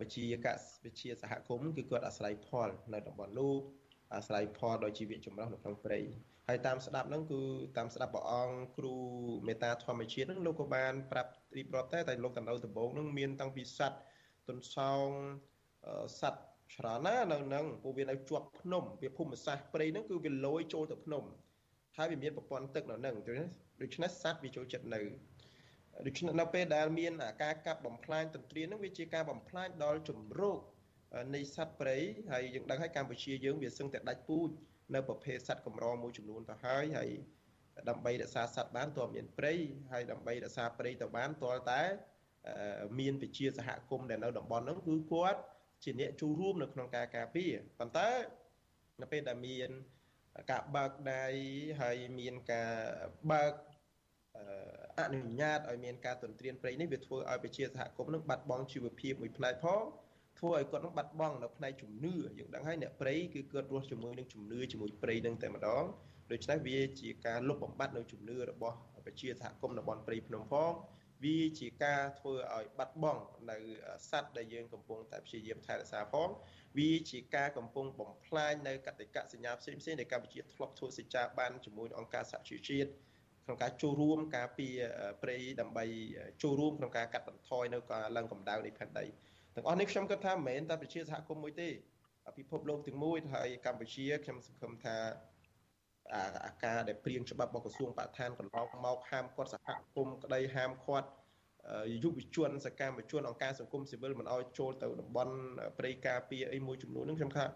[0.00, 0.46] វិជាក
[0.84, 3.54] វិជាសហគមន៍គឺគាត់អាស្រ័យផលនៅតំបន់នោះ
[4.15, 5.99] អាស្រ័យផលដោយជីវៈចម្រុះនៅក្នុងព្រៃ
[6.47, 7.41] ហើយតាមស្ដាប់ហ្នឹងគឺ
[7.77, 8.95] តាមស្ដាប់ព្រះអង្គគ្រូ
[9.47, 14.01] មេតាធម្មជាតិហ្នឹងលោកក៏បានប្រាប់រៀបរាប់តែតែលោកតំណៅដំបងហ្នឹងមានតាំងពីសัตว์
[14.47, 15.07] ទុនសោង
[16.21, 21.23] សัตว์ច្រើនណាស់នៅហ្នឹងពួកវានៅជាប់ភ្នំវាភូមិសាស្ត្រព្រៃហ្នឹងគឺវាលយចូលទៅភ្នំ
[21.97, 23.13] ហើយវាមានប្រព័ន្ធទឹកនៅហ្នឹង
[23.81, 25.01] ដូច្នេះសัตว์វាចូលចិត្តនៅ
[26.05, 27.13] ដូច្នេះនៅពេលដែលមាន
[27.43, 30.59] ការកាប់បំផ្លាញទន្ទ្រានហ្នឹងវាជាការបំផ្លាញដល់ជំរក
[31.34, 31.96] នៃសត្វព្រៃ
[32.32, 34.50] ហើយយើងដឹងហើយកម្ពុជាយើងវាសឹងតែដាច់ពូជ
[34.94, 37.10] នៅប្រភេទសត្វកម្រមួយចំនួនទៅហើយហើយ
[37.88, 39.54] ដើម្បីរក្សាសត្វបានតើមានព្រៃ
[39.92, 41.82] ហើយដើម្បីរក្សាព្រៃទៅបានតើតែ
[43.00, 45.40] មានវិជាសហគមន៍ដែលនៅតំបន់ហ្នឹងគឺគាត់
[45.84, 48.10] ជាអ្នកចូលរួមនៅក្នុងការការពារប៉ុន្តែ
[49.00, 49.70] នៅពេលដែលមាន
[50.50, 51.24] ការបើកដៃ
[51.80, 52.72] ហើយមានការ
[53.32, 53.52] បើក
[54.98, 59.82] អនុញ្ញាតឲ្យមានការទន្ទ្រានព្រៃនេះវាធ្វើឲ្យប្រជាសហគមន៍នឹងបាត់បង់ជីវភាពមួយផ្នែកផង
[60.38, 65.84] ធ្វើឲ្យគាត់នឹងបាត់បង់នៅផ្នែកជំនឿយើងដឹងហើយអ្នកព្រៃគឺគាត់រស់ជាមួយនឹងជំនឿជាមួយព្រៃនឹងតែម្ដង
[66.32, 70.72] ដូច្នេះវាជាការលុបបំបាត់នៅជំនឿរបស់ប្រជាសហគមន៍តំបន់ព្រៃភ្នំផង
[71.24, 73.58] វាជាការធ្វើឲ្យបាត់បង់នៅ
[74.10, 76.28] សัตว์ដែលយើងកំពុងតែព្យាយាមថែរក្សាផង
[76.78, 82.90] វាជាការកំពុងបំផ្លាញនៅកតិកៈសញ្ញាផ្សេងផ្សេងដែលកម្ពុជាធ្លាប់ធ្វើសេចក្ដីបានជាមួយអង្គការសហជីវជាតិ
[83.44, 84.76] ក្នុងការចូលរួមការពារ
[85.22, 85.84] ព្រៃដើម្បី
[86.42, 89.06] ចូលរួមក្នុងការកាត់បន្ថយនៅការឡើងកម្ដៅនៃផែនដី
[89.56, 91.68] ទាំងអស់នេះខ្ញុំគិតថាមិនមែនតែប្រជាសហគមន៍មួយទេ
[92.38, 94.96] ពិភពលោកទាំងមួយហើយកម្ពុជាខ្ញុំសង្ឃឹមថា
[96.46, 101.08] អាការដែលព្រៀងច្បាប់របស់ក្រសួងបរិស្ថានកន្លងមកហាមគាត់សហគមន៍ក្តីហាមគាត់
[102.02, 105.34] យុវជនសកម្មជនអង្គការសង្គមស៊ីវិលមិនឲ្យចូលទៅតំបន់
[105.78, 107.46] ព្រៃការពារអីមួយចំនួនហ្នឹងខ្ញុំថា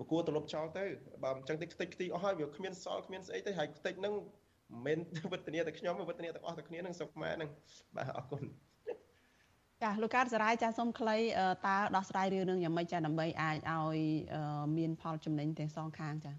[0.00, 0.84] វាគួរទៅលុបចោលទៅ
[1.24, 4.14] បើមិនចឹងទេខ្ទេចខ្ទីអស់ហើយវាគ្មានសល់គ្មានស្អីទេហើយខ្ទេចហ្នឹង
[4.86, 7.50] មិនមែនវឌ្ឍនាតែខ្ញុំវឌ្ឍនាទាំងអស់តែគ្នានឹងសុខខ្មែរហ្នឹង
[7.96, 8.42] បាទអរគុណ
[9.82, 11.16] ចាលោកកើតសរាយចាសូមខ្លី
[11.66, 13.98] តើដោះស្រាយរឿងនឹងយ៉ាងម៉េចចាដើម្បីអាចឲ្យ
[14.78, 16.32] មានផលចំណេញទាំងសងខាងចា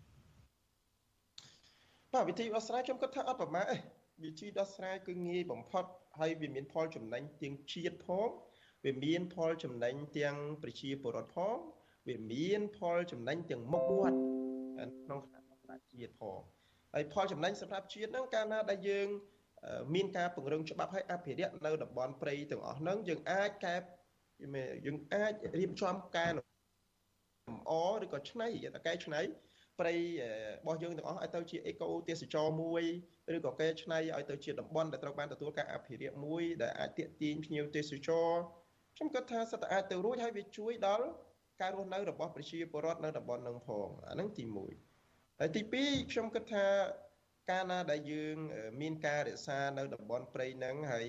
[2.14, 3.76] បាទវិធីដោះស្រាយខ្ញុំគិតថាអត់ប្រមាណទេ
[4.24, 5.84] វិធីដោះស្រាយគឺងាយបំផុត
[6.20, 8.30] ហើយវាមានផលចំណេញទាំងជាតិផង
[8.86, 11.56] វាមានផលចំណេញទាំងប្រជាពលរដ្ឋផង
[12.08, 14.18] វាមានផលចំណេញទាំងមុខមាត់
[15.04, 16.40] ក្នុងគណៈរដ្ឋជាតិផង
[16.94, 19.08] ហើយផលចំណេញសម្រាប់ជាតិហ្នឹងកាលណាដែលយើង
[19.94, 23.76] មានការពង្រឹងច្បាប់ឲ្យអភិរក្សនៅតំបន់ព្រៃទាំងអស់ហ្នឹងយើងអាចកែ
[24.86, 26.34] យើងអាចរៀបចំកែល
[27.56, 27.72] ម្អ
[28.04, 29.22] ឬក៏ឆ្នៃតែកែឆ្នៃ
[29.80, 29.94] ព្រៃ
[30.58, 32.84] របស់យើងទាំងអស់ឲ្យទៅជាអេកូទេសចរមួយ
[33.36, 38.30] ឬក៏កែឆ្នៃឲ្យទៅជាតំបន់ដែលត្រូវបានទទួលការអភិរក្សមួយដែលអាចទាក់ទាញភ្ញៀវទេសចរ
[38.96, 41.08] ខ្ញុំគិតថាសិតតែអាចទៅរួចហើយវាជួយដល់
[41.62, 44.44] ការរស់នៅរបស់ប្រជាពលរដ្ឋនៅតំបន់នឹងផងអាហ្នឹងទី
[44.92, 46.66] 1ហើយទី2ខ្ញុំគិតថា
[47.52, 48.38] កាលណាដែលយើង
[48.82, 51.06] មានការរក្សានៅតំបន់ព្រៃហ្នឹងហើយ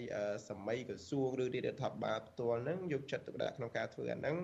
[0.48, 4.36] សម័យក្រសួងឬរាជរដ្ឋាភិបាលផ្ទាល់ហ្នឹងយកចិត្តទុកដាក់ក្នុងការធ្វើអាហ្នឹង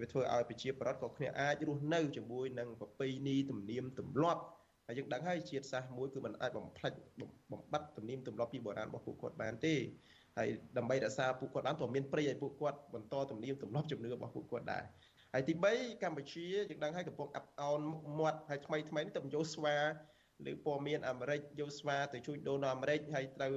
[0.00, 4.42] វាធ្វើឲ្យប្រជាប្រដ្ឋក៏គ្នាអាចរស់នៅជាមួយនឹងប្រពៃណីទំនៀមទម្លាប់
[4.86, 6.92] ហើយយើងដឹងហើយជាតិសាសន៍មួយគឺมันអាចបំផ្លិច
[7.52, 9.74] បំបត្តិទំនៀមទម្លាប់ពីបុរាណរបស់ពួកគាត់បានទេ
[10.38, 14.84] ហើយដើម្បីរក្សាពួកគាត់បានក៏មានព្រៃឲ្យពួកគាត់បន្តទំនៀមទម្លាប់ជំនឿរបស់ពួកគាត់ដែរ
[15.32, 17.80] ហើយទី3កម្ពុជាយើងដឹងហើយកំពុងអាប់អោន
[18.18, 19.76] មាត់ហើយថ្មីថ្មីនេះទៅយកស្វា
[20.52, 23.54] ឬព័ត៌មានអាមេរិកយកស្វាទៅជួយដូនអាមេរិកហើយត្រូវ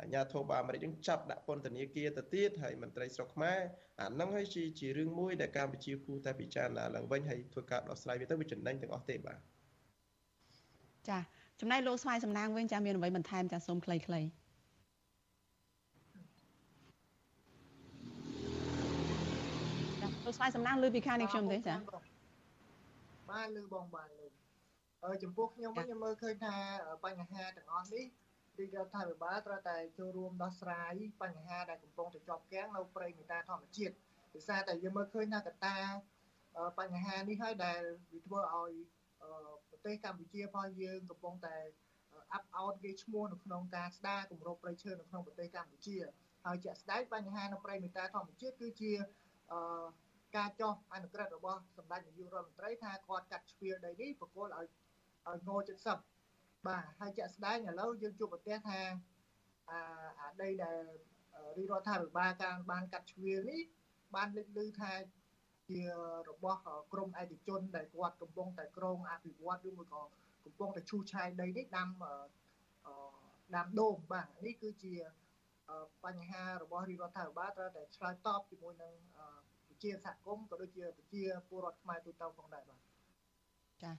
[0.00, 3.58] អាញាធិបតេយ្យអាមេរិកនឹងចាប់ដាក់ពន្ធនាគារទៅទៀតហើយមន្ត្រីស្រុកខ្មែរ
[4.00, 9.38] អាហ្នឹងហើយជាជារឿងមួយដែលកម្ពុជាគួរតែពិចារណាឡើងវិញហើយធ្វើការដោះស្រាយវាទៅវាចំណេញទាំងអស់ទេបាទ
[11.08, 11.18] ចា
[11.60, 14.20] ចំណែកលោកស្វាយសំណាងវិញចាមានអ្វីបន្ថែមចាសូមខ្លីៗចា
[20.24, 21.76] លោកស្វាយសំណាងលើពីខាងនេះខ្ញុំទេចា
[23.30, 24.21] បាទលើបងបាទលើ
[25.22, 26.54] ចំពោះខ្ញុំវិញខ្ញុំមើលឃើញថា
[27.04, 28.04] បញ្ហាទាំងអស់នេះ
[28.58, 33.94] រាជរដ្ឋាភិបាលត្រូវតែចូលរួមដោះស្រាយបញ្ហាដែលកំពុងតែជាប់គាំងនៅព្រៃមេតាធម្មជាតិ
[34.34, 35.76] ដោយសារតែយើងមើលឃើញថាកត្តា
[36.78, 37.80] បញ្ហានេះហើយដែល
[38.12, 38.72] វាធ្វើឲ្យ
[39.70, 41.56] ប្រទេសកម្ពុជាផងយើងកំពុងតែ
[42.32, 45.96] អាប់អោតគេឈ្មោះនៅក្នុងការស្ដារគម្របព្រៃឈើនៅក្នុងប្រទេសកម្ពុជា
[46.44, 48.92] ហើយជាក់ស្ដែងបញ្ហានៅព្រៃមេតាធម្មជាតិគឺជា
[50.36, 54.66] ការចោះអនុក្រឹត្យរបស់សម្ដេចនាយករដ្ឋមន្ត្រីថាគាត់កាត់ជ្រៀលដីនេះប្រគល់ឲ្យ
[55.26, 55.50] ឲ្យង
[56.08, 58.80] 70បាទហើយជាក់ស្ដែងឥឡូវយើងជួបប្រទះថា
[59.70, 59.80] អា
[60.20, 60.80] អាដីដែល
[61.56, 63.62] រាជរដ្ឋាភិបាលការបានកាត់ជ្រៀលនេះ
[64.14, 64.92] បានលេចលឺថា
[65.68, 65.80] ជា
[66.28, 66.58] របស់
[66.92, 70.02] ក្រមឯកជនដែលគាត់កំពុងតែក្រងអភិវឌ្ឍឬមួយក៏
[70.44, 71.88] កំពុងតែឈូសឆាយដីនេះដាំ
[73.56, 74.94] ដាំដូងបាទនេះគឺជា
[76.04, 78.92] បញ្ហារបស់រាជរដ្ឋាភិបាលត្រូវតែឆ្លើយតបជាមួយនឹង
[79.68, 82.80] ប្រជាសហគមន៍ក៏ដូចជាប្រជាពលរដ្ឋខ្មែរទូទៅផងដែរបាទ
[83.82, 83.92] ចា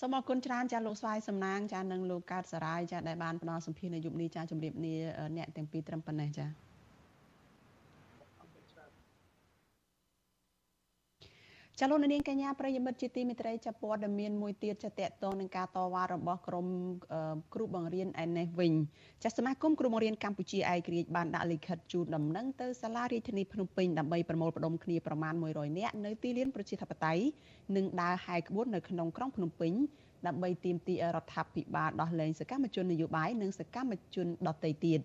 [0.00, 4.94] សូមអរគុណច្រើនចាលោកស្វាយសំណាងចានិងលោកកើតសារាយចាដែលបានផ្ដល់សម្ភារនៅយុគនេះចាជម្រាបលា
[5.36, 6.65] អ្នកទាំងពីរត្រឹមប៉ុណ្ណេះចា
[11.80, 16.66] ចលនានាងកញ្ញាប្រិយមិត្តជាទីមេត្រីចាប់ព័ត៌មានមួយទៀតចាតកតងនឹងការតវ៉ារបស់ក្រម
[17.54, 18.72] គ្រូបង្រៀនឯនេះវិញ
[19.24, 27.24] ចាសមាគមគ្រូបង្រៀនកម្ពុជាឯករាជ្យបានដាក់លិខិតជូនដំណឹងទៅសាលារាជធានីភ្នំពេញដើម្បីប្រមូលផ្ដុំគ្នាប្រមាណ100នាក់នៅទីលានប្រជាធិបតេយ្យ
[27.76, 29.72] និងដើរហែកក្បួននៅក្នុងក្រុងភ្នំពេញ
[30.26, 35.00] ដើម្បីទាមទាររដ្ឋាភិបាលដោះលែងសកម្មជននយោបាយនិងសកម្មជនដទៃទៀត។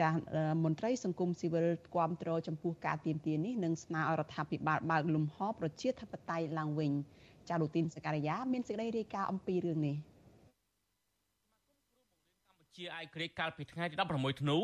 [0.00, 0.18] ចាស់
[0.64, 6.92] មន្ត្រីសង្គមស៊ីវិលគាំទ្រចំពោះការទៀមទានេះនិងស្នើឲ្យរដ្ឋាភិបាលបើកលំហប្រជាធិបតេយ្យឡើងវិញ
[7.48, 9.96] ចាលោកទីនសការីយ៉ាមានសេចក្តីរាយការណ៍អំពីរឿងនេះ
[12.48, 14.56] កម្ពុជាអាយក្រិចកាលពីថ្ងៃទី16ធ្នូ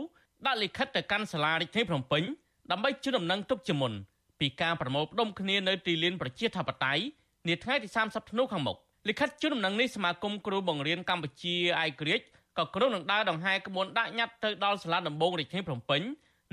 [0.47, 2.23] ដាក់លិខិតទៅកាន់សាលារាជធានីភ្នំពេញ
[2.71, 3.93] ដើម្បីជូនដំណឹងទុកជាមុន
[4.41, 7.03] ពីការប្រមូលផ្ដុំគ្នានៅទីលានប្រជាធិបតេយ្យ
[7.49, 8.77] នាថ្ងៃទី30ធ្នូខាងមុខ
[9.09, 12.21] លិខិតជូនដំណឹងនេះសមាគមគ្រូបង្រៀនកម្ពុជាអាយក្រិច
[12.61, 16.03] ក៏ក្រុងនឹងដើរដង្ហែក្បួនដាក់ញត្តិទៅដល់សាលាដំបងរាជធានីភ្នំពេញ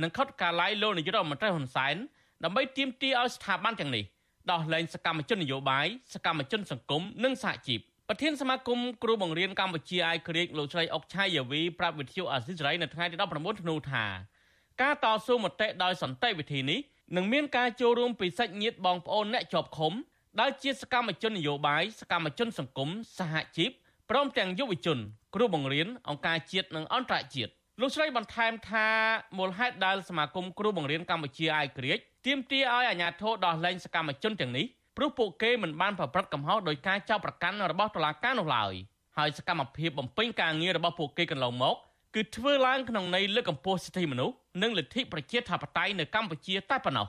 [0.02, 1.96] និងខុតកាឡៃលោកនាយករដ្ឋមន្ត្រីហ៊ុនសែន
[2.44, 4.04] ដើម្បីទាមទារឲ្យស្ថាប័នទាំងនេះ
[4.52, 14.06] ដោះលែងសកម្មជននយោបាយសកម្មជនសង្គមនិងសហជីពប្រធានសមាគមគ្រូបង្រៀនកម្ពុជាអាយក្រិកលោកស្រីអុកឆៃយាវីប្រាប់វិទ្យុអាស៊ីសេរីនៅថ្ងៃទី19ធ្នូថា
[14.82, 16.80] ការតស៊ូមតិដោយសន្តិវិធីនេះ
[17.16, 19.94] នឹងមានការចូលរួមពីសាច់ញាតិបងប្អូនអ្នកជាប់ឃុំ
[20.40, 23.72] ដែលជាសកម្មជននយោបាយសកម្មជនសង្គមសហជីព
[24.12, 25.00] ព្រមទាំងយុវជន
[25.36, 28.88] គ្រូបង្រៀនអង្គការជាតិនិងអន្តរជាតិលោកស្រីបន្ថែមថា
[29.38, 34.66] មូលហេតុដែលសមាគមគ្រូបង្រៀនកម្ពុជាអាយក្រិចទាមទារឲ្យអាជ្ញាធរដោះលែងសកម្មជនទាំងនេះ
[34.98, 38.74] ព្រោះពួកគេមិនបានប្រព្រឹត្តកំហុសដោយការចោទប្រកាន់របស់តុលាការនោះឡើយ
[39.18, 41.76] ហើយសកម្មភាពបំពេញការងាររបស់ពួកគេកន្លងមក
[42.16, 47.08] គឺធ្វើឡើងក្នុងន័យលើកកម្ពស់សិទ្ធិមនុស្សនិងលទ្ធិប្រជាធិបតេយ្យនៅកម្ពុជាតែប៉ុណ្ណោះ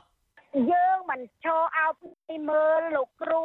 [0.72, 1.94] យើងមិនឈរអោប
[2.48, 3.44] មើលលោកគ្រូ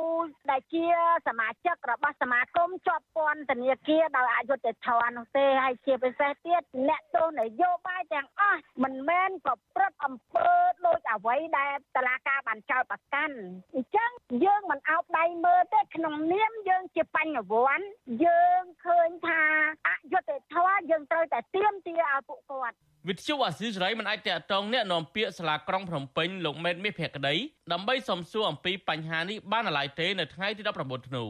[0.51, 0.85] ដែលជា
[1.27, 10.49] សមាជិករបស់សមាគមជាប់ពន្ធនាគារដោយអយុត្តិធម៌នោះទេហើយជាពិសេសទៀតអ្នកទោសនយោបាយទាំងអស់មិនមែនប្រព្រឹត្តអំពើ
[10.85, 13.35] ដូចអ្វីដែលតឡាការបានចោទប្រកាន់
[13.73, 14.11] អញ្ចឹង
[14.45, 17.87] យើងមិនអោបដៃមើលទេក្នុងនាមយើងជាបញ្ញវន្ត
[18.25, 19.41] យើងឃើញថា
[19.87, 22.77] អយុត្តិធម៌យើងត្រូវតែទៀមទាឲ្យពួកគាត់
[23.09, 27.35] វិទ្យុអាស៊ីសេរីមិនអាចតាក់ទងអ្នកនាំពាក្យសាលាក្រុងភ្នំពេញលោកមេតមាសភក្តី
[27.73, 31.23] ដើម្បីសំសួរអំពីបញ្ហានេះបានឡើយទេនៅថ្ងៃទី19ធ្នូ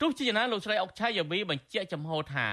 [0.00, 2.48] ទោះជាយ៉ាងណាលោកស្រីអុកឆៃយាវីបញ្ជាក់ចំហថា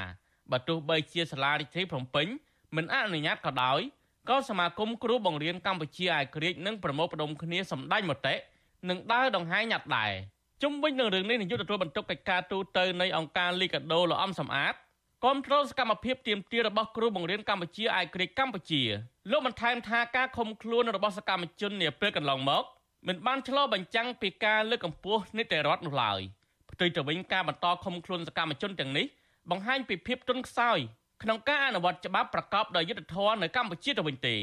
[0.52, 2.28] បើទោះបីជាសាលារាជធានីភ្នំពេញ
[2.76, 3.80] មិនអនុញ្ញាតក៏ដោយ
[4.30, 8.36] ក៏សមាគមគ្រូបង្រៀនកម្ពុជាអាយក្រិចនឹងប្រមូលផ្ដុំគ្នាសម្ដែងមតិ
[8.90, 10.12] និងដើរដង្ហែញ៉ាត់ដែរ
[10.64, 14.74] ជុំវិញនឹងរឿងនេះនាយកទទួលបន្ទុកកិច្ចការទូតនៅអង្គការលីកាដូលោកអំសំអាត
[15.26, 18.82] គាំទ្រសកម្មភាពទៀមទារបស់គ្រូបង្រៀនកម្ពុជាឯករាជ្យកម្ពុជា
[19.32, 22.64] លោកបន្ថែមថាការឃុំខ្លួនរបស់សកម្មជននាពេលកន្លងមក
[23.08, 26.22] មិនបានឆ្លុះបញ្ចាំងពីការលើកកម្ពស់នីតិរដ្ឋនោះឡើយ
[26.72, 29.06] ផ្ទុយទៅវិញការបន្តឃុំខ្លួនសកម្មជនទាំងនេះ
[29.52, 30.78] បង្ហាញពីភាពទន់ខ្សោយ
[31.24, 34.36] ក្នុងការអនុវត្តច្បាប់ប្រកបដោយយុត្តិធម៌នៅកម្ពុជាទៅវិញទេ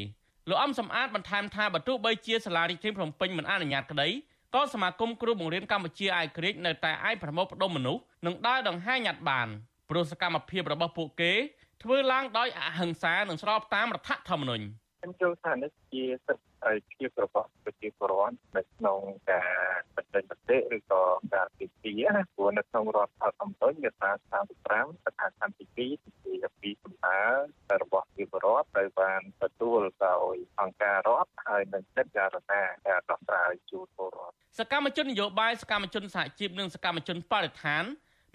[0.49, 4.09] លោកអំសំអាតបន្ថែមថាបើទោះបីជាសាលារដ្ឋាភិបាលភ្នំពេញមិនអនុញ្ញាតក្តី
[4.55, 9.49] ក៏សមាគមគ្រូបង្រៀនកម្ពុជាអាយក្រិចនៅតែអាចប្រមូលផ្ដុំមនុស្សនិងដើរដង្ហែញ៉ាត់បាន
[9.90, 11.33] ព្រោះសកម្មភាពរបស់ពួកគេ
[11.83, 14.64] ធ្វើឡើងដោយអហិង្សានិងស្របតាមរដ្ឋធម្មនុញ្ញ
[15.01, 19.51] ខ្ញុំចូលថានេះជាសិទ្ធិហើយភាពរបស់ប្រជាពលរដ្ឋនៅក្នុងការ
[19.96, 21.03] បញ្ចេញមតិឬក៏
[21.35, 27.20] ការទីទីណាព្រោះនៅក្នុងរដ្ឋធម្មនុញ្ញមាត្រា35ស្ថានភាពទី2ទីពីសំណើ
[27.83, 37.85] របស់ប្រជាពលរដ្ឋត្រូវបានទទួលដោយអង្គការរដ្ឋហើយនឹងសិទ្ធិចារណាការដោះស្រាយជូនពលរដ្ឋសកម្មជននយោបាយសកម្មជនសហជីពនិងសកម្មជនបរិស្ថាន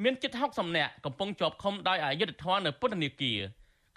[0.01, 3.39] មានជិត60នាក់កំពុងជាប់ឃុំដោយអយុត្តិធម៌នៅពន្ធនាគារ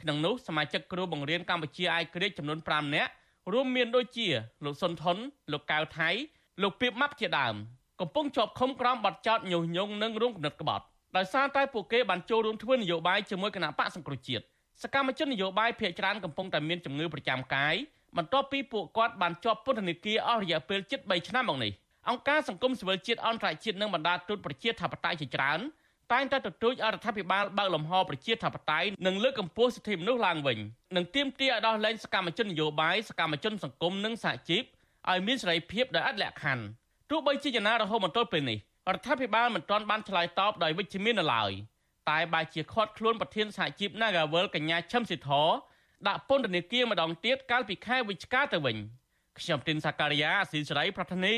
[0.01, 3.11] ក្នុងនោះសមាជិកគ្រូបង្រៀនកម្ពុជាអាយក្រិចចំនួន5នាក់
[3.53, 4.29] រួមមានដូចជា
[4.65, 5.17] លោកសុនថុន
[5.53, 6.11] លោកកៅថៃ
[6.63, 7.55] លោកពីបម៉ាប់ជាដើម
[8.01, 10.85] កំពុងជាប់ឃុំក្រោមបទចោទញុះញង់និងរួមគំនិតក្បត់
[11.17, 14.45] ដោយសារតែពួកគេបានចូលរួមធ្វើនយោបាយជាមួយគណៈបកសង្គ្រោះជាតិ
[14.83, 17.75] សកម្មជននយោបាយភាគច្រើនកំពុងតែមានជំងឺប្រចាំកាយ
[18.17, 21.73] បន្ទាប់ពីពួកគាត់បានជាប់ពន្ធនាគារអស់រយៈពេលជិត3ឆ្នាំមកនេះ
[22.09, 25.61] អង្គការសង្គមស៊ីវិលជាតិអន្តរជាតិនិងបណ្ដាទូតប្រជាធិបតេយ្យជាច្រើន
[26.13, 30.59] តែងតែទទូចអរដ្ឋាភិបាលបើកលំហប្រជាធិបតេយ្យនិងលើកកម្ពស់សិទ្ធិមនុស្សឡើងវិញ
[30.97, 34.63] និងទាមទារឲ្យដោះលែងសកម្មជននយោបាយសកម្មជនសង្គមនិងសហជីព
[35.11, 36.65] ឲ្យមានសេរីភាពដោយឥតលក្ខខណ្ឌ
[37.11, 38.59] ទោះបីជាយ៉ាងណារហូតមកទល់ពេលនេះ
[38.93, 41.51] រដ្ឋាភិបាលមិនទាន់បានឆ្លើយតបដោយវិជ្ជមាននៅឡើយ
[42.11, 45.31] តែបែរជាខាត់ខ្លួនប្រធានសហជីព Nagawal កញ្ញាឈឹមសិទ្ធ
[46.07, 48.77] ដាក់ពន្ធនាគារម្ដងទៀតកាលពីខែវិច្ឆិកាទៅវិញ
[49.39, 51.35] ខ្ញុំទីនសាការីយ៉ាអស៊ីសេរីប្រធានី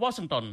[0.00, 0.44] វ៉ាស៊ីនតោន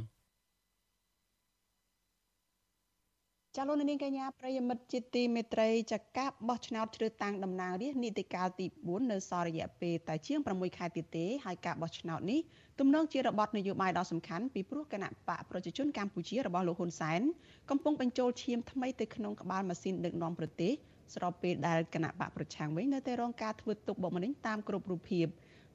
[3.61, 12.39] ចាលោកនាងកញ្ញាប្រិយមិត្តជាទីមេត្រីចកាបោះឆ្នោតជ្រើសតាំងតំណាងរាស្ត្រនីតិកាលទី4នៅសល់រយៈពេលតែជាង6ខែទៀតទេហើយការបោះឆ្នោតនេះ
[12.79, 17.21] ទំនងជារបត់នយោបាយដ៏សំខាន់ពីព្រោះគណៈបកប្រជាជនកម្ពុជារបស់លោកហ៊ុនសែន
[17.69, 20.71] កំពុងបញ្ចូលឈាមថ្មីទៅក្នុងក្បាលម៉ាស៊ីនដឹកនាំប្រទេស
[21.15, 25.27] ស្របពេលដែលគណៈបកប្រឆាំងវិញនៅតែរងការធ្វើទុកបុកម្នេញតាមគ្រប់រូបភាព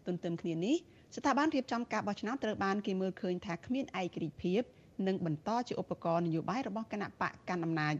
[0.07, 0.77] ទន្ទឹមគ្នានេះ
[1.17, 4.63] ស្ថាប័នរៀបចំការបោះឆ្នោតត្រូវបានគេមើលឃើញថាគ្មានឯករាជ្យភាព
[5.07, 7.95] និងបន្តជាឧបករណ៍នយោបាយរបស់គណៈបកកាន់អំណាច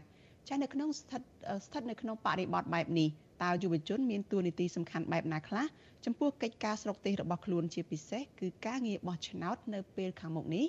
[0.49, 1.21] ចានៅក្នុងស្ថិត
[1.65, 3.09] ស្ថិតនៅក្នុងបរិបទបែបនេះ
[3.43, 5.65] តើយុវជនមានតួនាទីសំខាន់បែបណាខ្លះ
[6.05, 10.67] ចំពោះកិច្ចការស្រុកទេសរបស់ខ្លួនជាពិសេសគឺការងារបោះឆ្នោតនៅពេលខាងមុខនេះ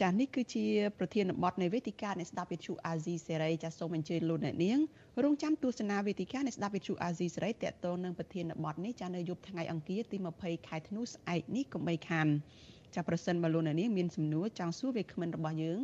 [0.00, 0.64] ចានេះគឺជា
[0.98, 4.78] ប្រធានបទនៃវេទិកានៃស្ដាប់វិទ្យុអាស៊ីសេរីចាសូមអញ្ជើញលោកអ្នកនាង
[5.24, 12.26] រងចាំទស្សនាវេទិកានៃស្ដាប់វិទ្យុអាស៊ីសេរីតកតងនឹងប្រធានបទនេះចានៅយប់ថ្ងៃអង្គារទី20ខែធ្នូស្អែកនេះកុំបីខាន
[12.94, 15.80] ចាប្រសិនបើលោកអ្នកនាងមានសំណួរចង់សួរវាគ្មិនរបស់យើង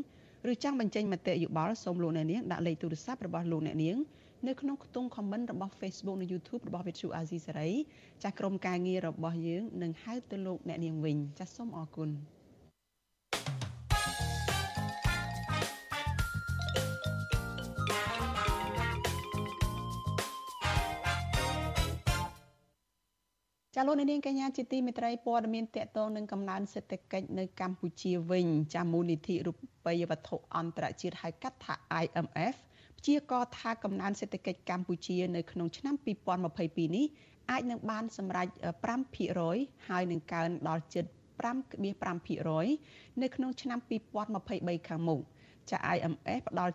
[0.51, 3.97] ឬចង់បញ្ចេញមតិយោបល់សូមលោកអ្នកនាងដាក់លេខទូរស័ព្ទរបស់លោកអ្នកនាង
[4.49, 7.73] នៅក្នុងខ្ទង់ comment របស់ Facebook និង YouTube របស់ Vithu Azizi Serai
[8.23, 12.11] ចាស់ក្រុមការងាររបស់យើងនឹងហៅទៅលោកអ្នកនាងវិញចាស់សូមអរគុណ
[23.77, 29.53] ចាលោកនាងកញ្ញាជាទីមេត្រីព័ត៌មានតកតងនឹងកំណើនសេដ្ឋកិច្ចនៅកម្ពុជាវិញចាមូលនិធិរូ
[29.87, 32.55] បិយវត្ថុអន្តរជាតិហៅកាត់ថា IMF
[32.99, 35.95] ព្យាករថាកំណើនសេដ្ឋកិច្ចកម្ពុជានៅក្នុងឆ្នាំ
[36.45, 37.07] 2022នេះ
[37.51, 38.49] អាចនឹងបានសម្រេច
[39.19, 41.05] 5%ហើយនឹងកើនដល់ជិត
[41.89, 43.79] 5.5%នៅក្នុងឆ្នាំ
[44.33, 45.21] 2023ខាងមុខ
[45.71, 46.75] ចា IMF ផ្ដល់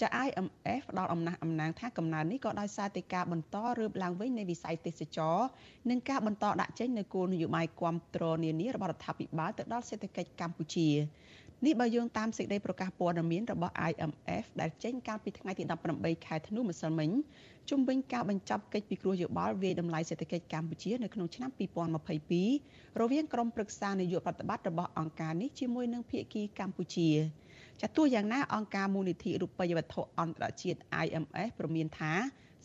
[0.00, 5.38] ចា IMF ផ្ដល់អំណះអំណាងថាកំណើននេះក៏ដោយសារតែការបន្តរើបឡើងវិញនៃវិស័យទេសចរ
[5.90, 10.88] និងការបន្តដាក់ចេញនូវគោលនយោបាយគ្រប់គ្រងនានារបស់រដ្ឋាភិបាលទៅដល់សេដ្ឋកិច្ចកម្ពុជា
[11.66, 17.10] នេះបើយោងតាមសេចក្តីប្រកាសព័ត៌មានរបស់ IMF ដែលចេញកាលពីថ្ងៃទី18ខែធ្នូម្សិលមិញ
[17.70, 21.50] ជំវិញការបញ្ចប់កិច្ចពិគ្រោះយោបល់វាយតម្លៃសេដ្ឋកិច្ចកម្ពុជានៅក្នុងឆ្នាំ
[22.20, 27.08] 2022រវាងក្រុមប្រឹក្សានយោបាយប្រតិបត្តិរបស់អង្គការនេះជាមួយនឹងភាគីកម្ពុជា
[27.84, 32.12] ចាទោះយ៉ាងណាអង្គការមូលនិធិរូបិយវត្ថុអន្តរជាតិ IMF ព្រមានថា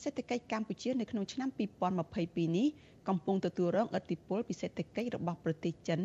[0.03, 1.49] សេដ្ឋកិច្ចកម្ពុជានៅក្នុងឆ្នាំ
[1.97, 2.67] 2022នេះ
[3.07, 6.01] កំពុងទទួលរងឥទ្ធិពលពីសេដ្ឋកិច្ចរបស់ប្រទេសចិន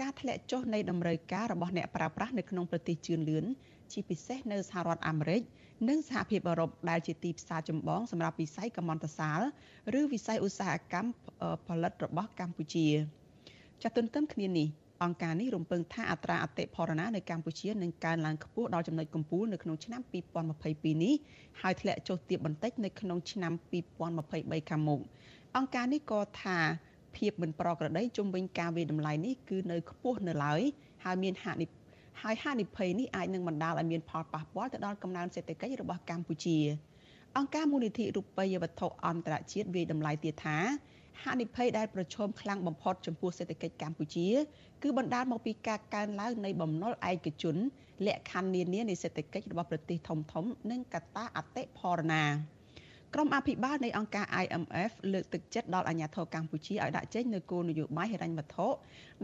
[0.00, 3.44] ការធ្លាក់ចុះនៃតម្រូវការរបស់អ្នកប្រើប្រាស់នៅក្នុងប្រទេសជឿនលឿន
[3.92, 5.42] ជាពិសេសនៅសហរដ្ឋអាមេរិក
[5.88, 9.40] និងសហភាពអឺរ៉ុបដែលជាទីផ្សារចម្បងសម្រាប់វិស័យកម្មន្តសាល
[9.98, 11.10] ឬវិស័យឧស្សាហកម្ម
[11.66, 12.86] ផលិតរបស់កម្ពុជា
[13.82, 14.68] ចាត់ទន្ទឹមគ្នានេះ
[15.04, 20.00] អង្គការនេះរំពឹងថាអត្រាអតិផរណានៅកម្ពុជានឹងកើនឡើងខ្ពស់ដល់ចំណុចកំពូលនៅក្នុងឆ្នាំ
[20.52, 21.14] 2022នេះ
[21.60, 23.52] ហើយធ្លាក់ចុះទាបបន្តិចនៅក្នុងឆ្នាំ
[24.10, 25.00] 2023ខាងមុខ
[25.56, 26.58] អង្គការនេះក៏ថា
[27.16, 30.60] ភាពមិនប្រក្រតីជុំវិញការវាយតម្លៃនេះគឺនៅខ្ពស់នៅឡើយ
[31.04, 31.66] ហើយមានហានិ
[32.22, 36.58] ហើយហានិភ័យនេះអាចនឹងបណ្ដាលឲ្យមានផលប៉ះពាល់ទៅដល់កំណើនសេដ្ឋកិច្ចរបស់កម្ពុជា
[37.36, 40.58] អង្គការមូលនិធិរូបិយវត្ថុអន្តរជាតិវាយតម្លៃទៀតថា
[41.24, 44.28] ហានិភ័យដែលប្រឈមខ្លាំងបំផុតចំពោះសេដ្ឋកិច្ចកម្ពុជា
[44.82, 47.56] គឺបណ្ដាលមកពីការកើនឡើងនៃបំណុលឯកជន
[48.06, 52.24] លក្ខខណ្ឌនានានៃសេដ្ឋកិច្ចរបស់ប្រទេសធំៗនិងកត្តាអតិផរណា
[53.14, 58.68] ក្រុមអភិបាលនៃអង្គការ IMF លើកទឹកចិត្តដល់អាជ្ញាធរកម្ពុជាឲ្យដាក់ចេញនូវគោលនយោបាយហិរញ្ញវត្ថុ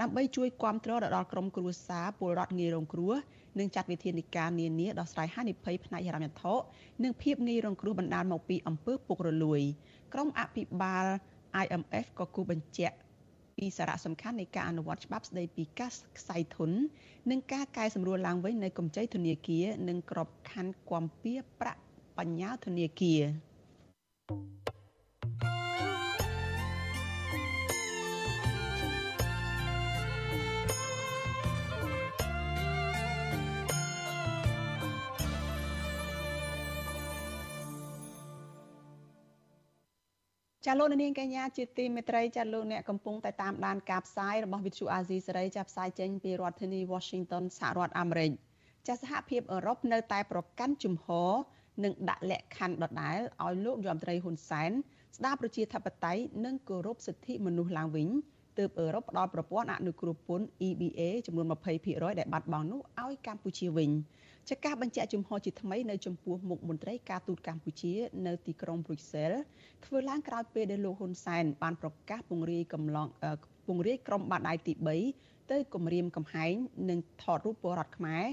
[0.01, 3.15] ដើម្បីជួយគ្រប់គ្រងដល់ក្រុមគ្រួសារពលរដ្ឋងាយរងគ្រោះ
[3.59, 6.55] និងចាត់វិធានការនានាដោះស្រាយហានិភ័យផ្នែកហិរញ្ញវត្ថុ
[7.05, 9.61] និងភាពងាយរងគ្រោះបណ្ដាលមកពីអំពើពុករលួយ
[10.13, 11.07] ក្រុមអភិបាល
[11.63, 12.97] IMF ក៏គូបញ្ជាក់
[13.57, 16.71] ពីសារៈសំខាន់នៃការអនុវត្តច្បាប់ស្តីពីការខ្សែធន
[17.31, 21.81] និងការកែសម្រួលឡើងវិញនៃកម្ចីធនាគារនិងក្របខ័ណ្ឌគាំពៀប្រាក់
[22.19, 23.23] បញ្ញើធនាគារ។
[40.69, 48.31] ចាលោកនាងកញ្ញាជាទីមេត្រីចាលោកអ្នកកំពុងតែតាមដានការផ្សាយរបស់វិទ្យុអាស៊ីសេរីចាផ្សាយចេញពីរដ្ឋធានី Washington សហរដ្ឋអាមេរិក
[48.87, 51.31] ចាសហភាពអឺរ៉ុបនៅតែប្រកាន់ជំហរ
[51.85, 54.71] និងដាក់លក្ខខណ្ឌដដែលឲ្យលោកយមត្រីហ៊ុនសែន
[55.17, 58.09] ស្ដារប្រជាធិបតេយ្យនិងគោរពសិទ្ធិមនុស្សឡើងវិញ
[58.59, 61.47] ទើបអឺរ៉ុបផ្ដល់ប្រព័ន្ធអនុគ្រោះពន្ធ EBA ចំនួន
[61.83, 63.91] 20%ដែលបាត់បង់នោះឲ្យកម្ពុជាវិញ
[64.51, 67.93] ចាការបញ្ជាក់ជំហរជាថ្មីនៅចំពោះមុខមន្ត្រីការទូតកម្ពុជា
[68.27, 69.39] នៅទីក្រុង Brussels
[69.85, 73.07] ធ្វើឡើងក្រោយពេលដែលលោកហ៊ុនសែនបានប្រកាសពង្រាយកំឡុង
[73.67, 74.73] ពង្រាយក្រុមបាតដៃទី
[75.13, 76.53] 3ទៅគម្រាមកំហែង
[76.91, 78.25] និងថតរូបពលរដ្ឋខ្មែរ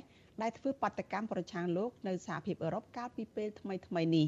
[0.42, 4.28] ដែលធ្វើបាតកម្មប្រឆាំងលោកនៅសហភាពអឺរ៉ុបកាលពីពេលថ្មីថ្មីនេះ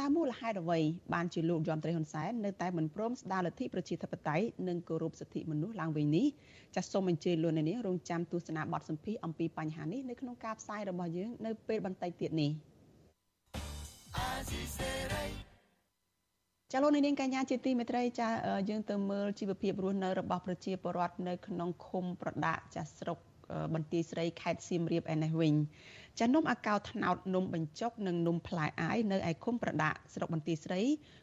[0.00, 0.80] តើមូលហេតុអ្វី
[1.14, 6.26] បានជាលោកយមត្រីហ៊ុនសែននៅតែមិនព្រមស្ដារលទ្ធិប្រជាធិបតេយ្យនិងគោរពសិទ្ធិមនុស្សឡើងវិញនេះ
[6.74, 12.50] ចាសសូមអញ្ជើញលោកអ្នកនាងរងចាំទស្សនាបទសម្ភាសអំពីបញ្ហានេះនៅក្នុងការផ្សាយរបស់យើងនៅពេលបន្តិចទៀតនេះ
[16.72, 18.28] ចាលោកនាងកញ្ញាជាទីមេត្រីចា
[18.70, 23.18] យើងទៅមើលជីវភាពរស់នៅរបស់ប្រជាពលរដ្ឋនៅក្នុងឃុំប្រដាក់ចាស្រុក
[23.74, 25.54] បន្ទាយស្រីខេត្តសៀមរាបឯនេះវិញ
[26.20, 30.82] ចានំអាកោថ្នោតនំបញ្ចុកនិងនំផ្លែអាយនៅឯឃុំប្រដាក់ស្រុកបន្ទាយស្រី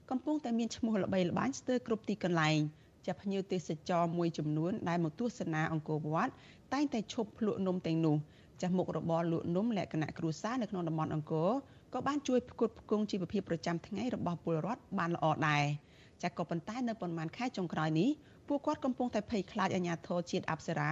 [0.09, 2.59] កំពុងតែមានឈ្មោះល្បីល្បាញស្ទើរគ្រប់ទីកន្លែង
[3.07, 6.32] ចាភ្ញៀវទេសចរមួយចំនួនដែលមកទស្សនាអង្គរវត្ត
[6.74, 8.15] តែងតែឈប់ភ្លក់នំទាំងនោះ
[8.61, 11.49] ចាស់មុខរបរលក់នំលក្ខណៈគ្រួសារនៅក្នុងតំបន់អង្គរ
[11.93, 15.65] ក៏បានជួយផ្គត់ផ្គង់ជីវភាពប្រចាំថ្ងៃរបស់ពលរដ្ឋបានល្អដែរ
[16.22, 18.09] ចាស់ក៏ប៉ុន្តែនៅប្រហែលខែចុងក្រោយនេះ
[18.47, 20.91] ពួកគាត់កំពុងតែភ័យខ្លាចអាញាធរជាតិអប្សរា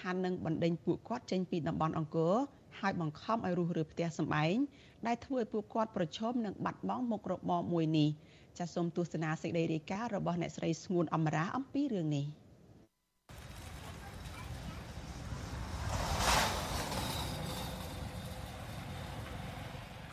[0.00, 2.34] ថានឹងបណ្ដេញពួកគាត់ចេញពីតំបន់អង្គរ
[2.80, 4.56] ហើយបង្ខំឲ្យរុះរើផ្ទះសម្បែង
[5.06, 8.08] ដែលធ្វើឲ្យពួកគាត់ប្រឈមនឹងបាត់បង់មុខរបរមួយនេះ
[8.58, 12.26] ចាសសូមទស្សនាសេចក្តីរាយការណ៍របស់អ្នកស្រីស្ងួនអមរាអំពីរឿងនេះ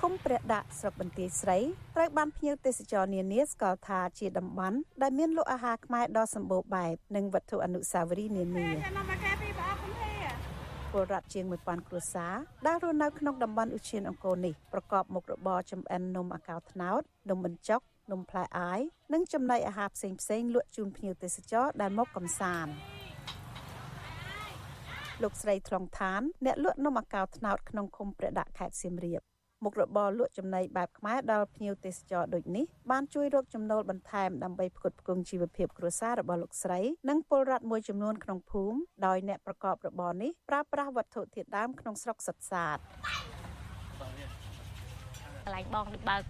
[0.01, 1.57] ឃុំព្រះដាក់ស្រុកបន្ទាយស្រី
[1.95, 9.34] ត្រូវបានភ្ញៀវទេសចរនានាស្គាល់ថាជាតំបន់ដែលមានលក់អាហារខ្មែរដ៏សម្បូរបែបនិងវត្ថុអនុស្សាវរីយ៍នានា
[10.95, 12.35] ពលរដ្ឋជាង1000គ្រួសារ
[12.67, 17.81] ដែលរស់នៅក្នុងតំបន់ឧឈានអង្គរនេះប្រកបមុខរបរចម្អិននំអាកោត្នោតនំបញ្ចុក
[18.11, 18.79] នំផ្លែអាយ
[19.13, 22.71] និងចំណីអាហារផ្សេងផ្សេងលក់ជូនភ្ញៀវទេសចរដែលមកកំសាន្ត
[25.23, 29.21] លោកស្រីត្រង់ឋានអ្នកលក់នំអាកោត្នោតក្នុងឃុំព្រះដាក់ខេត្តសៀមរាប
[29.63, 36.79] មុខរបរលក់ចំណីបែបខ្មែរដល់ភ្ញៀវទេសចរដូចនេះបានជួយរកចំណូលបន្ថែមដើម្បីផ្គត់ផ្គង់ជីវភាពគ្រួសាររបស់លោកស្រី
[37.09, 42.77] និងពលរដ្ឋមួយចំនួនក្នុងភូមិដោយអ្នកប្រកបរបរនេះប្រើប្រាស់វត្ថុធាតុដើមក្នុងស្រុកសុទ្ធសាធ
[45.43, 46.21] កន្លែងបងដូចបើក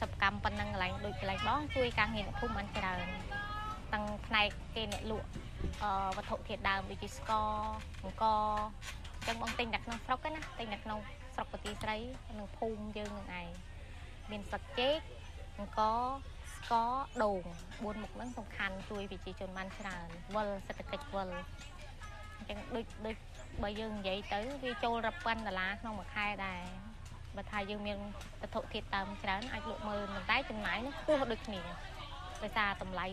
[0.00, 2.98] សកម្មប៉ុណ្ណឹងកន្លែងដូចកន្លែងបងជួយការងារអ្នកភូមិបានច្រើន
[3.92, 5.28] ទាំងផ្នែកគេអ្នកលក់
[6.16, 7.48] វត្ថុធាតុដើមដូចជាស្ករ
[8.02, 8.36] អង្គអ
[9.22, 10.98] ញ្ចឹងបងទិញតែក្នុងស្រុកណាទិញតែក្នុង
[11.34, 11.96] ស្រុកបទីស្រី
[12.38, 13.48] និងភូមិយើងនឹងឯង
[14.30, 14.98] មានស្លឹកចេក
[15.58, 15.80] អង្គ
[16.56, 16.90] ស្ករ
[17.22, 21.28] ដូង4មុខហ្នឹងសំខាន់ជួយប្រជាជនបានច្រើនវិលសេដ្ឋកិច្ចវិល
[22.36, 23.16] អញ្ចឹងដូចដូច
[23.62, 26.62] បើយើងនិយាយទៅវាចូលរាប់ពាន់ដុល្លារក្នុងមួយខែដែរ
[27.36, 27.98] បើថាយើងមាន
[28.42, 31.60] វត្ថុធាតុដើមច្រើនអាចលក់មើលប៉ុន្តែចំណាយនោះខ្ពស់ដូចគ្នា
[32.42, 33.06] ដោយសារតម្លៃ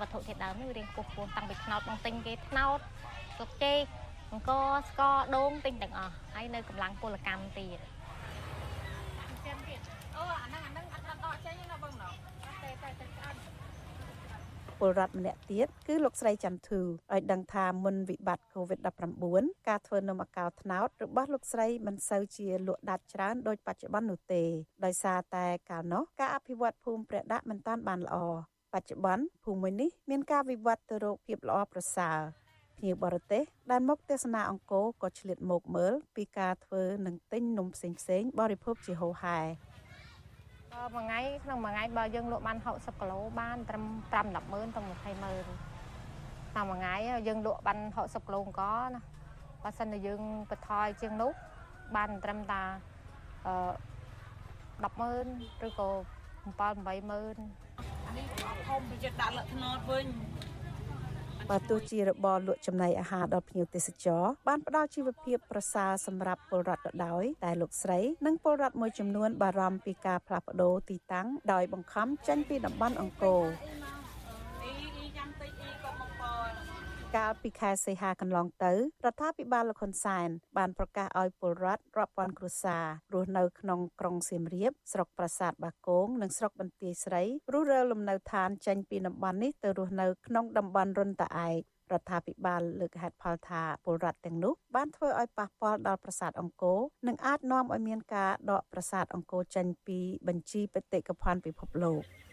[0.00, 2.78] វត្ថុធាតុដើមនេះរៀងខ្ពស់ខ្ពស់តាំងពីថ្នោតបងទិញគេថ្នោត
[3.34, 3.82] ស្លឹកចេក
[4.32, 4.50] អង្គ
[4.88, 7.78] ស្ករដូងទិញទាំងអស់ហើយនៅកម្លាំងពលកម្មទៀត
[9.46, 9.80] ចិនទៀត
[10.16, 12.12] អូអាហ្នឹងអាហ្នឹងអត់ដកចេញណាបងណោះ
[12.62, 13.34] តែតែតែស្អាត
[14.78, 24.42] ពលរដ្ឋម្នាក់ទៀតគឺលោកស្រីចន្ទធូឲ្យដឹងថាមុនវិបត្តិ COVID-19 ការធ្វើនំអាកោត្នោតរបស់លោកស្រីមិនសូវជាលក់ដាច់ច្រើនដូចបច្ចុប្បន្ននោះទេ
[24.84, 28.16] ដោយសារតែកាលនោះការអភិវឌ្ឍភូមិព្រះដាក់មិនតាន់បានល្អ
[28.74, 32.39] បច្ចុប្បន្នភូមិមួយនេះមានការវិវត្តទៅរកភាពល្អប្រសើរ
[32.80, 39.40] ភ្ញៀវបរទេសដែលមកទស្សនាអង្គរក៏ឆ្លៀតមកមើលពីការធ្វើនិងទិញនំផ្សេងផ្សេងបរិភោគជាហូរហែ
[40.72, 45.46] បើមួយថ្ងៃក្នុងមួយថ្ងៃបើយើងលក់បាន60គីឡូបានត្រឹម5 10ម៉ឺនទៅ20ម៉ឺន
[46.56, 46.94] តាមមួយថ្ងៃ
[47.28, 49.00] យើងលក់បាន60គីឡូអង្គណា
[49.62, 51.32] បើសិនតែយើងបន្ថយជាងនោះ
[51.96, 52.62] បានត្រឹមតា
[53.46, 53.54] អឺ
[54.84, 55.26] 10ម៉ឺន
[55.66, 55.90] ឬក៏
[56.58, 57.36] 7 8ម៉ឺន
[58.16, 58.26] នេះ
[58.68, 60.06] ធំពីចិត្តដាក់លក្ខណតវិញ
[61.50, 73.42] បើទោះជារបរលក់ចំណីអាហារដល់ភ្ញៀវទេសចរបានផ្ដល់ជីវភាពប្រសើរសម្រាប់ពលរដ្ឋក៏ដោយតែលោកស្រីនិងពលរដ្ឋមួយចំនួនបារម្ភពីការផ្លាស់ប្ដូរទីតាំងដោយបង្ខំចេញពីតំបន់អង្គរ
[77.16, 78.78] កាលពីខែសីហាកន្លងទៅរ
[79.12, 82.84] ដ្ឋាភិបាលលោកហ៊ុនសែនបានប្រកាសឲ្យពលរដ្ឋរាប់ពាន់គ្រួសារ
[83.14, 91.60] រស់នៅក្នុងក្រុងសៀមរាបស្រុកប្រាសាទបាគងនិងស្រុកបន្ទាយស្រីរស់រើលំនៅឋានចេញពីតំបន់នេះទៅរស់នៅក្នុងតំបន់រុនតាឯក
[91.92, 99.98] រដ្ឋាភិបាលលើកហេតុផលថាពលរដ្ឋទាំងនោះបានធ្វើឲ្យប៉ះពាល់ដល់ប្រាសាទអង្គរនិងអាចនាំឲ្យមានការដកប្រាសាទអង្គរចេញពី
[100.28, 102.02] បញ្ជីបេតិកភណ្ឌពិភពលោក។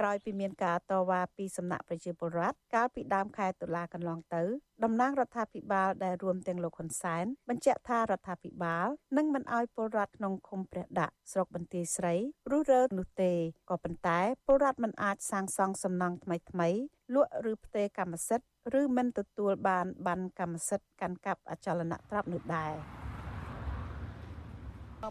[0.00, 4.42] ក្រោយពីមានការតវ៉ាពីសំណាក់ប្រជាពលរដ្ឋកាលពីដើមខែតុលាកន្លងទៅ
[4.84, 8.86] តំណាងរដ្ឋាភិបាលដែលរួមទាំងលោកហ៊ុនសែនបញ្ជាក់ថារដ្ឋាភិបាល
[9.16, 12.14] នឹងមិនអោយពលរដ្ឋក្នុងឃុំព្រះដាក់ស្រុកបន្ទាយស្រី
[12.50, 13.32] រុះរើនោះទេ
[13.70, 16.68] ក៏ប៉ុន្តែពលរដ្ឋមិនអាចសាងសង់សំណង់ថ្មីថ្មី
[17.14, 18.48] លក់ឬផ្ទេរកម្មសិទ្ធិ
[18.80, 22.72] ឬមិនទទួលបានបានកម្មសិទ្ធិកាន់កាប់អចលនទ្រព្យនោះដែរ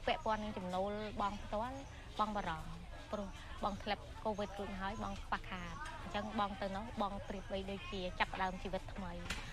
[0.08, 1.76] ពាក់ព័ន្ធនឹងចំណូលបងផ្ទាល់
[2.20, 2.68] បងបារម្ភ
[3.14, 9.12] ព្រោះ បងធ្លាប់កូវីដរួចហើយបងខ្វះខាតអអញ្ចឹងបងទៅនោះបងប្រៀបបីដូចជាចាប់ផ្ដើមជីវិតថ្មី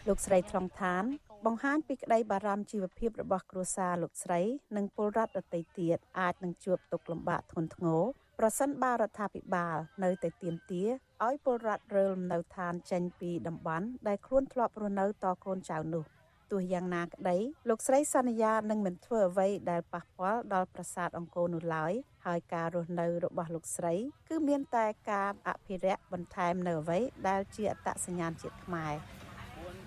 [0.09, 1.05] លោកស្រីត្រង់ឋាន
[1.47, 4.41] បង្ហាញពីក្តីបារម្ភជីវភាពរបស់គ្រួសារលោកស្រី
[4.77, 8.03] និងពលរដ្ឋដទៃទៀតអាចនឹងជួបទុក្ខលំបាកធ្ងន់ធ្ងរ
[8.39, 10.89] ប្រសិនបើរដ្ឋាភិបាលនៅតែទាមទារ
[11.27, 16.05] ឲ្យពលរដ្ឋរើលំនៅឋានចេញពីតំបន់ដែលខ្លួនធ្លាប់រស់នៅតកូនចៅនោះ
[16.51, 17.37] ទោះយ៉ាងណាក្តី
[17.69, 21.93] លោកស្រីសន្យានឹងមិនធ្វើអ្វីដែលប៉ះពាល់ដល់ប្រាសាទអង្គរនោះឡើយ
[22.27, 23.95] ហើយការរស់នៅរបស់លោកស្រី
[24.29, 26.99] គឺមានតែការអភិរក្សបន្ថែមនៅអ្វី
[27.29, 28.93] ដែលជាអត្តសញ្ញាណជាតិខ្មែរ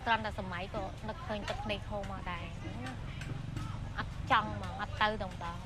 [0.06, 2.46] ត្រង់តែសម័យក៏នឹកឃើញទឹកភ្នែកហូរមកដែរ
[4.00, 5.60] អត់ចង់មកអត់ទៅតែម្ដង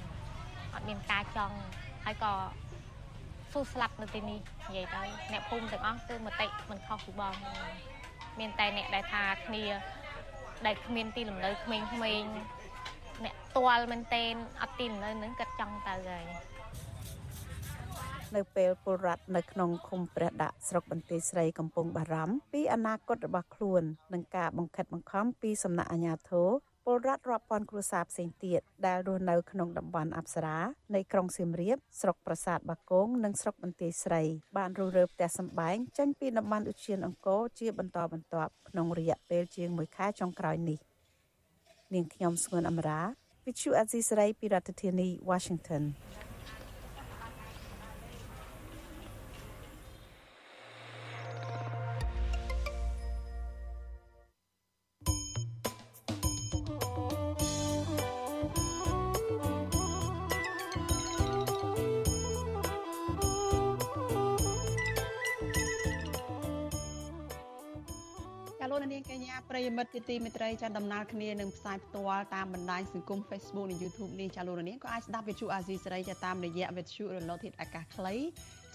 [0.73, 1.57] អត់មានការចង់
[2.05, 2.33] ហើយក៏
[3.53, 5.01] ស៊ូស្លាប់នៅទីនេះនិយាយទៅ
[5.31, 7.35] អ្នកភូមិទាំងអស់គឺមតិមិនខុសពីបង
[8.39, 9.63] មានតែអ្នកដែលថាគ្នា
[10.65, 12.33] ដែលគ្មានទីលំនៅក្មេងៗ
[13.23, 16.25] អ្នកទាល់មែនតែនអត់ទីលំនៅនឹងគាត់ចង់ទៅហើយ
[18.35, 26.49] នៅពេលពលរដ្ឋនៅក្នុងឃុំព្រះដាក់ស្រុកបន្ទាយស្រីកំពុងបារម្ភពីអនាគតរបស់ខ្លួននិងការបង្ខិតបង្ខំពីសំណាក់អាជ្ញាធរ
[26.85, 30.57] ពលរដ្ឋរាប់ពាន់គ្រួសារផ្សេងទៀតដែលរស់នៅក្នុងតំបន់អប្សរា
[30.95, 34.21] នៃក្រុងសៀមរាបស្រុកប្រាសាទបាគងនិងស្រុកបន្ទាយស្រី
[34.57, 40.79] បានរុះរើផ្ទះសម្បែងចេញពីតំបន់ឧទ្យានអង្គរជាបន្តបន្ទាប់ក្នុងរយៈពេលជាង1ខែចុងក្រោយនេះ
[41.93, 43.01] នាងខ្ញុំស្ងួនអមរា
[43.45, 45.83] Vichu Azisari ពីរដ្ឋធានី Washington
[68.73, 78.15] ប្រិយមិត្តជាទីមេត្រីចាដំណើរគ្នានឹងផ្សាយផ្ទាល់តាមបណ្ដាញសង្គម Facebook និង YouTube នេះចាលោករនាងក៏អាចស្ដាប់វិទ្យុអាស៊ីសេរីចាតាមរយៈវិទ្យុរលកធាតុអាកាសខ្លី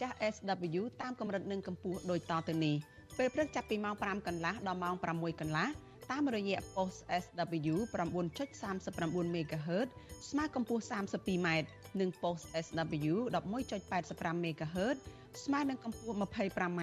[0.01, 2.76] ចាស់ SW តាមកម្រិតនិងកម្ពស់ដូចតទៅនេះ
[3.18, 5.68] ពេលព្រឹកចាប់ពីម៉ោង5កន្លះដល់ម៉ោង6កន្លះ
[6.11, 7.74] តាមរយៈ post SW
[8.44, 9.88] 9.39 MHz
[10.30, 11.49] ស្មើកម្ពស់ 32m
[12.01, 14.96] និង post SW 11.85 MHz
[15.44, 16.82] ស្មើនឹងកម្ពស់ 25m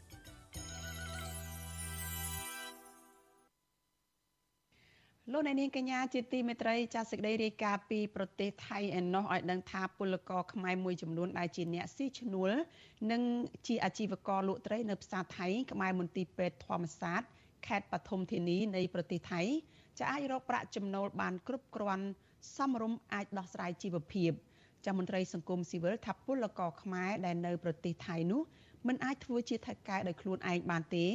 [5.29, 12.51] លោកអ្នកនាងកញ្ញាជាទីមេត្រីចាសសេចក្តីរាយការណ៍ពីប្រទេសថៃឯណោះឲ្យដឹងថាពលករខ្មែរមួយចំនួនដែលជាអ្នកស៊ីឈ្នួល
[13.11, 13.21] និង
[13.67, 17.27] ជាអាជីវករលក់ត្រីនៅផ្សារថៃក្បែរមន្ទីរពេទ្យធម្មសាស្ត្រ
[17.67, 19.41] ខេត្តបឋមធានីនៃប្រទេសថៃ
[19.99, 22.05] จะអាចរកប្រាក់ចំណូលបានគ្រប់គ្រាន់
[22.55, 24.31] សមរម្យអាចដោះស្រាយជីវភាព
[24.85, 28.41] ចាមន្ត្រីសង្គមស៊ីវិលថាពលករខ្មែរដែលនៅប្រទេសថៃនោះ
[28.87, 31.05] មិនអាចធ្វើជាថៃកែដោយខ្លួនឯងបានទេ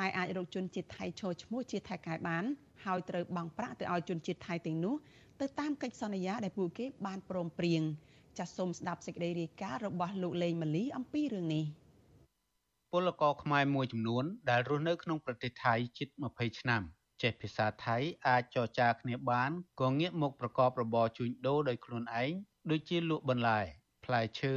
[0.00, 2.44] តែអាចរកជនជាតិថៃឈរឈ្មោះជាថៃកែបាន
[2.84, 4.94] ហើយត្រូវបង់ប្រាក់ទៅឲ្យជនជាតិថៃទាំងនោះ
[5.40, 7.82] ទៅតាមកិច្ចសន្យាដែលពួកគេបានព្រមព្រៀង
[8.38, 11.64] ចាសសូមស្ដាប់សេចក្តីរាយការណ៍របស់លោកលេងម៉ាលីអំពីរឿងនេះ
[12.92, 16.82] ពលករខ្មែរមួយចំនួន ដែលរស់នៅក្នុងប្រទេសថៃជិត20ឆ្នាំ
[17.22, 17.96] ចេះភាសាថៃ
[18.28, 19.50] អាចចរចាគ្នាបាន
[19.80, 22.32] ក៏ងាកមកប្រកបរបរជួញដូរដោយខ្លួនឯង
[22.70, 23.60] ដូចជាលក់បន្លែ
[24.04, 24.54] ផ្លែឈើ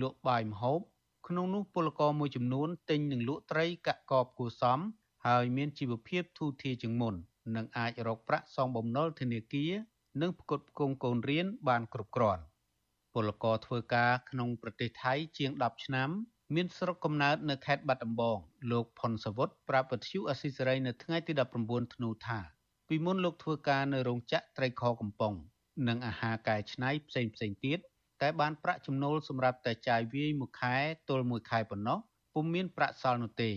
[0.00, 0.80] លក់បាយម្ហូប
[1.28, 4.78] ក្នុងនោះពលករមួយចំនួនទិញនិងលក់ត្រីកាក់កបគួសម
[5.26, 7.14] ហើយមានជីវភាពធូរធារជាងមុន
[7.56, 9.72] និងអាចរកប្រាក់សងបំណុលធនាគារ
[10.22, 12.42] និងផ្គត់ផ្គង់កូនរៀនបានគ្រប់គ្រាន់
[13.14, 16.10] ពលករធ្វើការក្នុងប្រទេសថៃជាង10ឆ្នាំ
[16.54, 18.38] មានស្រុកកំណើតនៅខេត្តបាត់ដំបង
[18.70, 21.32] លោកផុនសវុតប្រាប់វិទ្យុអស៊ីសេរីនៅថ្ងៃទី
[21.64, 22.38] 19ធ្នូថា
[22.88, 25.34] ពីមុនលោកធ្វើការនៅរោងចក្រត្រីខកំប៉ុង
[25.88, 27.78] និងអាហារកែច្នៃផ្សេងផ្សេងទៀត
[28.22, 30.76] តែបានប្រាក់ចំណូលសម្រាប់តែចាយវាយមួយខែ
[31.08, 31.98] ទល់មួយខែប៉ុណ្ណោះ
[32.34, 33.50] ពុំមានប្រាក់សល់នោះទេ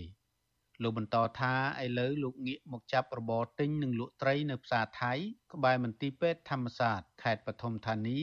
[0.82, 1.54] លោកបន្តថា
[1.84, 5.14] ឥឡូវលោកងាកមកចាប់របរទិញនិងលក់ត្រីនៅផ្សារថៃ
[5.54, 8.20] ក្បែរមន្ទីរពេទ្យធម្មសាស្ត្រខេត្តបឋមធានី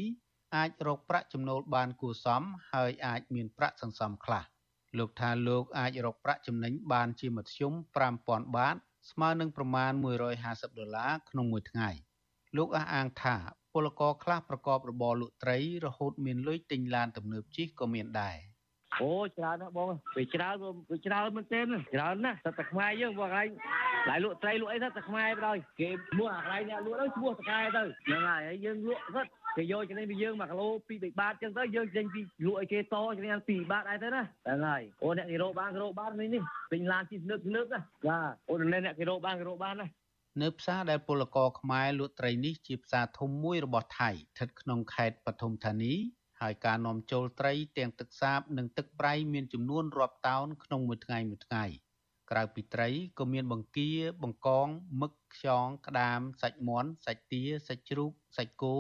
[0.57, 2.43] អាចរកប្រាក់ចំណូលបានគួរសម
[2.73, 4.45] ហើយអាចមានប្រាក់សន្សំខ្លះ
[4.99, 7.73] លោកថាលោកអាចរកប្រាក់ចំណេញបានជាមធ្យម
[8.15, 8.77] 5000បាត
[9.11, 9.93] ស្មើនឹងប្រមាណ
[10.37, 11.89] 150ដុល្លារក្នុងមួយថ្ងៃ
[12.57, 13.37] លោកអះអាងថា
[13.73, 18.37] ពលករខ្លះប្រកបរបរលក់ត្រីរហូតមានលុយទិញឡានទំនើបជិះក៏មានដែរ
[19.01, 19.87] អូច្រើនណាស់បង
[20.17, 20.55] វាច្រើន
[20.91, 21.65] វាច្រើនមែនទែន
[21.95, 23.49] ច្រើនណាស់តែតែខ្មែរយើងបងកន្លែង
[24.11, 32.83] ឡាយលក់ត្រីលក់អីទៅតែខ្មែរបណ្ដោយគេឈ្មោះអាកន្លែងអ្នកលក់ទៅឈ្មោះតកែទៅហ្នឹងហើយហើយយើងលក់គាត់គេយកចំណេញពីយើង1គីឡូ2 3បាតចឹងទៅយើងចេញពីលក់ឲ្យគេត
[33.17, 38.19] ចំណេញ2បាតដែរទៅណាហ្នឹងហើយអូអ្នកគេរកបានគេរកបាននេះនេះពេញឡានជិះស្នឹកស្នឹកណាចា
[38.49, 39.89] អូអ្នកអ្នកគេរកបានគេរកបានណា
[40.43, 45.95] នៅផ្សារដែលពលករខ្មែរលក់ត្រីនេះជាផ្សារធំមួយរបស់ថៃស្ថិតក្នុងខេត្តបឋមធានី
[46.43, 51.65] ហើយការនាំចូលត្រីទាំងទឹកសាបនិងទឹកប្រៃមានចំនួនរាប់តោនក្នុងមួយថ្ងៃមួយថ្ងៃ
[52.31, 52.89] ក្រៅពីត្រី
[53.19, 54.69] ក៏មានបង្គា បង្កង
[55.01, 58.77] មឹកខ្យងក្តាមសាច់មាន់សាច់ទាសាច់ជ្រូកសាច់គោ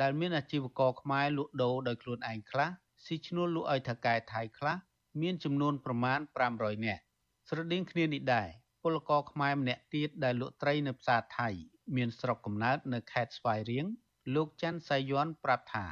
[0.00, 2.68] ដែលមានអាជីវករខ្មែរលក់ដូរដោយខ្លួនឯងខ្លះ
[3.04, 4.76] ស៊ីឈ្នួលលក់ឲ្យថៅកែថៃខ្លះ
[5.20, 6.20] មានចំនួនប្រមាណ
[6.52, 7.02] 500នាក់
[7.48, 8.48] ស្រដៀងគ្នានេះដែរ
[8.82, 11.48] ពលករខ្មែរម្នាក់ទៀតដែលលក់ត្រីនៅផ្សារថៃ
[11.96, 13.86] មានស្រុកកំណើតនៅខេត្តស្វាយរៀង
[14.34, 15.86] លោកច័ន្ទសៃយ័នប្រាប់ថា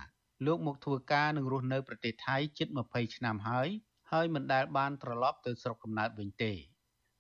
[0.47, 3.69] លោកមកធ្វើការនិងរស់នៅប្រទេសថៃជិត20ឆ្នាំហើយ
[4.11, 6.53] ហើយមិនដែលបានត្រឡប់ទៅស្រុកកំណើតវិញទេ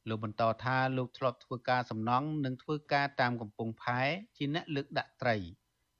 [0.09, 4.01] លោកបន្តថាលោកធ្លាប់ធ្វើការសំណង់និងធ្វើការតាមកំពង់ផែ
[4.37, 5.37] ជាអ្នកលើកដាក់ត្រី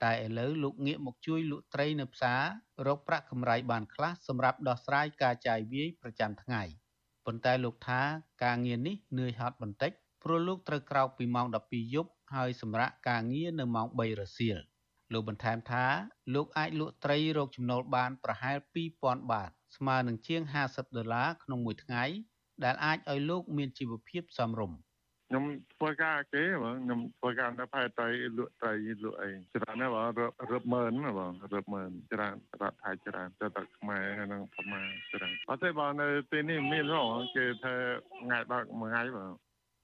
[0.05, 2.43] តែឥឡូវលោកងាកមកជួយលក់ត្រីនៅផ្សារ
[2.87, 6.62] រកប្រាក់កម្រៃបានខ្លះសម្រាប់ដោះស្រាយការចាយវាយប្រចាំថ្ងៃ
[7.27, 8.01] ប៉ុន្តែលោកថា
[8.45, 9.93] ការងារនេះនឿយហត់បន្តិច
[10.23, 14.59] ព្រោះលោកត្រូវក្រោកពីម៉ោង12យប់ហើយសម្រាប់ការងារនៅម៉ោង3រសៀល
[15.13, 15.85] លោកបន្ថែមថា
[16.35, 18.57] លោកអាចលក់ត្រីរកចំណូលបានប្រហែល
[18.95, 22.05] 2000បាត ស្មើនឹងជាង50ដុល្លារក្នុងមួយថ្ងៃ
[22.65, 24.79] ដែលអាចឲ្យលោកមានជីវភាពសមរម្យ
[25.29, 25.45] ខ្ញុំ
[25.75, 28.73] ធ្វើការគេបងខ្ញុំធ្វើការនៅផែត្រីលក់ត្រី
[29.05, 30.07] លក់អីច្រើនណាស់បង
[30.53, 34.83] រឹបម៉ឺនបងរឹបម៉ឺនច្រើនរដ្ឋថៃច្រើនទៅតែខ្មែរនិងប្រមា
[35.13, 37.03] ច្រើនអត់ទេបងនៅទីនេះមានហ៎
[37.37, 37.75] គេថា
[38.21, 39.31] ថ្ងៃបើកមួយថ្ងៃបង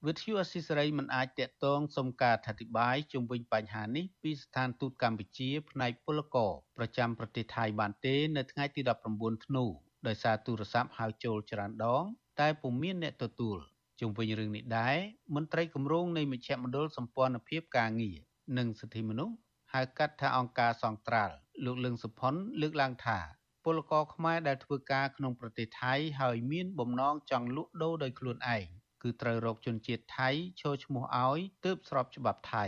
[0.03, 8.81] វិទ្យុអស៊ីសេរីមិនអាចតាក់ទងសុំការអធិប្បាយជុំវិញបញ្ហានេះពីស្ថានទូតកម្ពុជាផ្នែកពលករប្រចាំប្រទេសថៃបានទេនៅថ្ងៃទី
[9.13, 9.63] 19ធ្នូ
[10.07, 12.03] ដោយសារទូរស័ព្ទហៅចូលច្រើនដង
[12.39, 13.57] តែពុំមានអ្នកទទួល
[13.99, 14.97] ជុំវិញរឿងនេះដែរ
[15.35, 18.17] មន្ត្រីគម្រោងនៃមជ្ឈមណ្ឌលសម្ព័ន្ធភាពការងារ
[18.57, 19.35] និងសិទ្ធិមនុស្ស
[19.73, 21.35] ហៅកាត់ថាអង្គការសង្ត្រាល់
[21.65, 23.19] លោកលឹងសុផុនលើកឡើងថា
[23.63, 28.67] ពលករខ្មែរដែលធ្វើការក្នុងប្រទេសថៃហើយមានបំណងចង់លក់ដូរដោយខ្លួនឯង
[29.05, 30.29] គឺត្រូវរកជនជាតិថៃ
[30.61, 32.65] ចូលឈ្មោះឲ្យទើបស្របច្បាប់ថៃ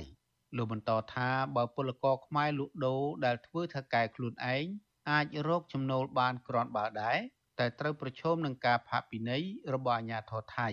[0.57, 4.65] លោកបន្តថាបើពលករខ្មែរលក់ដូរដែលធ្វើថៅកែខ្លួនឯង
[5.11, 7.17] អាចរកចំណូលបានគ្រាន់បើដែរ
[7.59, 10.67] តែត្រូវប្រឈមនឹងការផាកពិន័យរបស់អាជ្ញាធរថៃ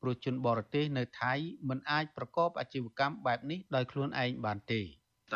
[0.00, 1.32] ព្រោះជនបរទេសនៅថៃ
[1.68, 4.82] មិនអាចប្រកបអាជីវកម្មបែបនេះដោយខ្លួនឯងបានទេ។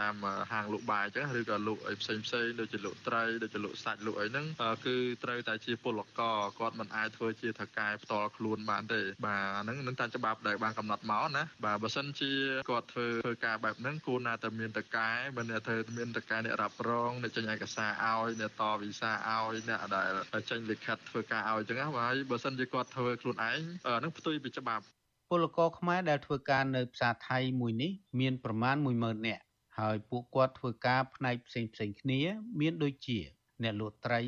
[0.01, 0.15] តាម
[0.53, 4.47] ហាងលក់បាយអញ្ចឹងឬក៏លក់អីផ្សេងផ្សេងដូចជាលក់ត្រីដូចជាលក់សាច់លក់អីហ្នឹង
[4.87, 12.33] គឺត្រូវតែជាពលករគាត់មិនអាចធ្វើជាថកែផ្ទាល់ខ្លួនបានទេបាទអាហ្នឹងនឹងតាមច្បាប់ដែលបានកំណត់មកណាបាទបើសិនជា
[12.71, 20.05] គាត់ធ្វើធ្វើការបែបហ្នឹងគួរណាតែមានតកែមិនថាធ្វើមានតកែអ្នករ៉ាប់រងអ្នកចេញឯកសារឲ្យអ្នកតវីសាឲ្យអ្នកដែ
[20.41, 24.85] លចេញលិខិតធ្វើការឲ្យអញ្ចឹងណាបាទបើសិនជាគាត់ធ្វើខ្លួនឯងហ្នឹងផ្ទុយពីច្បាប់
[25.31, 27.91] ពលករខ្មែរដែលធ្វើការនៅ ផ្សារថៃមួយនេះ
[28.21, 29.43] មានប្រមាណ10000នាក់
[29.79, 32.21] ហើយពួកគាត់ធ្វើការផ្នែកផ្សេងផ្សេងគ្នា
[32.61, 33.19] មានដូចជា
[33.63, 34.23] អ្នកលក់ត្រី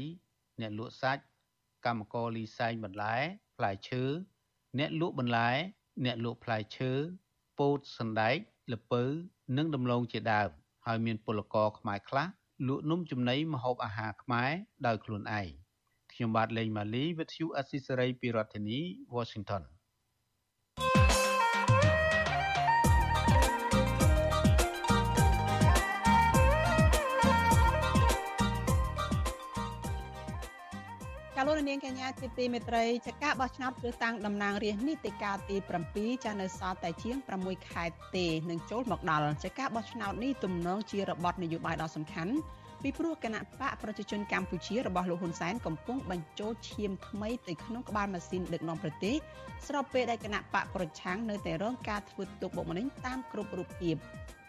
[0.61, 1.25] អ្នកលក់សាច់
[1.87, 3.17] កម្មករលីសែងបន្លែ
[3.57, 4.03] ផ្លែឈើ
[4.79, 5.51] អ្នកលក់បន្លែ
[6.05, 6.93] អ្នកលក់ផ្លែឈើ
[7.59, 8.37] ពោតសណ្ដែក
[8.75, 9.03] ល្ពៅ
[9.57, 10.51] និងដំឡូងជាដើម
[10.87, 12.27] ហើយមានពលករខ្មែរខ្លះ
[12.69, 14.51] លក់នំចំណីម្ហូបអាហារខ្មែរ
[14.87, 15.51] ដោយខ្លួនឯង
[16.13, 18.79] ខ្ញុំបាទលេងម៉ាលីវិទ្យុអស៊ីសេរីពីរដ្ឋធានី
[19.15, 19.63] Washington
[21.09, 21.10] ា
[31.61, 35.57] លោកនាងកញ្ញាជាទីមេត្រីចការបោះឆ្នោតជ្រើសតាំងតំណាងរាស្ត្រនីតិកាលទី
[35.91, 37.85] 7ចានៅសល់តែជាង6ខែ
[38.17, 42.35] ទេនឹងចូលមកដល់ចការបោះឆ្នោតនេះទំនងជារបត់នយោបាយដ៏សំខាន់
[42.83, 49.17] ពីព្រោះគណៈបកប្រជាជនកម្ពុជារបស់លោកហ៊ុនសែនកំពុងបញ្ចូលឈាមថ្មីទៅក្នុងក្បាលម៉ាស៊ីនដឹកនាំប្រទេស
[49.67, 53.97] ស្របពេលដែលគណៈបកប្រឆាំងនៅតែរងការធ្វើទុកបុកម្នេញតាមគ្រប់រូបភាព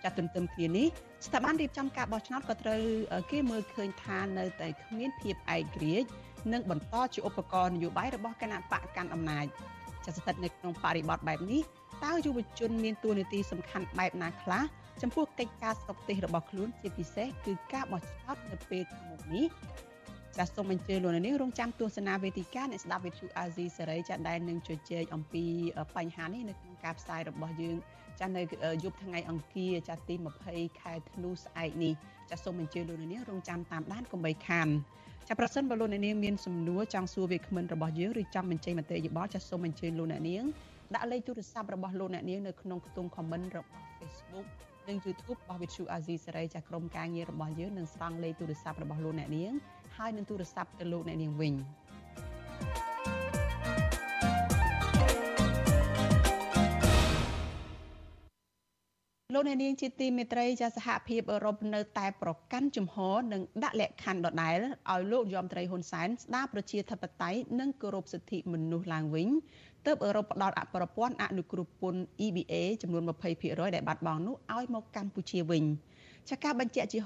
[0.03, 0.87] ចាត់ទន្ទឹមគ្នានេះ
[1.25, 2.81] ស្ថាប័នរៀបចំការបោះឆ្នោតក៏ត្រូវ
[3.31, 6.09] គេមើលឃើញថានៅតែគ្មានភាពឯករាជ្យ
[6.53, 9.45] និងបន្តជាឧបករណ៍នយោបាយរបស់គណៈបកកាន់អំណាច
[10.05, 11.61] ចាស្ថិតនៅក្នុងបរិបទបែបនេះ
[12.05, 14.63] តើយុវជនមានតួនាទីសំខាន់បែបណាខ្លះ
[15.01, 19.45] ចំពោះកិច្ចការស្រុកទេសរបស់ខ្លួនជាពិសេសគឺការបោះឆ្នោតនៅពេលខាងមុខនេះ
[20.37, 25.45] ចាសសូមអញ្ជើញលោកនាងរងចាំទស្សនាវេទិកាអ្នកស្ដាប់វិទ្យុអាស៊ីសេរីចាដែលនឹងជជែកអំពី
[25.95, 27.75] បញ្ហានេះនៅក្នុងការផ្សាយរបស់យើង
[28.19, 28.41] ចានៅ
[28.83, 30.15] យប់ថ្ងៃអង្គារចាទី
[30.47, 31.93] 20ខែធ្នូស្អែកនេះ
[32.29, 34.67] ចាសូមអញ្ជើញលោកនាងរងចាំតាមដានកុំបីខាន
[35.27, 40.43] ចាប្រសិនបើលោកអ្នកនាងមានសំណួរចង់សួរវាគ្មិនរបស់យើងឬចង់បញ្ចេញមតិយោបល់ចាសសូមអញ្ជើញលោកអ្នកនាង
[40.95, 44.47] ដាក់លេខទូរស័ព្ទរបស់លោកអ្នកនាងនៅក្នុងខ្ទង់ comment របស់ Facebook
[44.87, 49.53] និង YouTube របស់ Vithu Azizi សេរីចាក្រុមការងាររបស់យើងនឹងស្រង់លេខទូរស័ព្ទរបស់លោកអ្នកនាង
[49.97, 51.53] ហើយនឹងទូរស័ព្ទទៅលោកអ្នកនាងវិញ
[59.33, 64.55] លោកលោកអ្នកនាងជាទីមេត្រីចាសហភាពអឺរ៉ុបនៅតែប្រកាន់ជំហរនិងដាក់លក្ខខណ្ឌដដែល
[64.91, 69.29] ឲ្យលោកយមត្រីហ៊ុនសែនស្ដារប្រជាធិបតេយ្យនិងគោរពសិទ្ធិមនុស្សឡើងវិញ
[69.85, 73.03] ទើបអឺរ៉ុបផ្ដល់អប្រព័ន្ធអនុគ្រោះពន្ធ EBA ចំនួន
[73.39, 75.63] 20%ដែលបាត់បង់នោះឲ្យមកកម្ពុជាវិញ
[76.29, 76.99] ចាការបញ្ជាក់ជា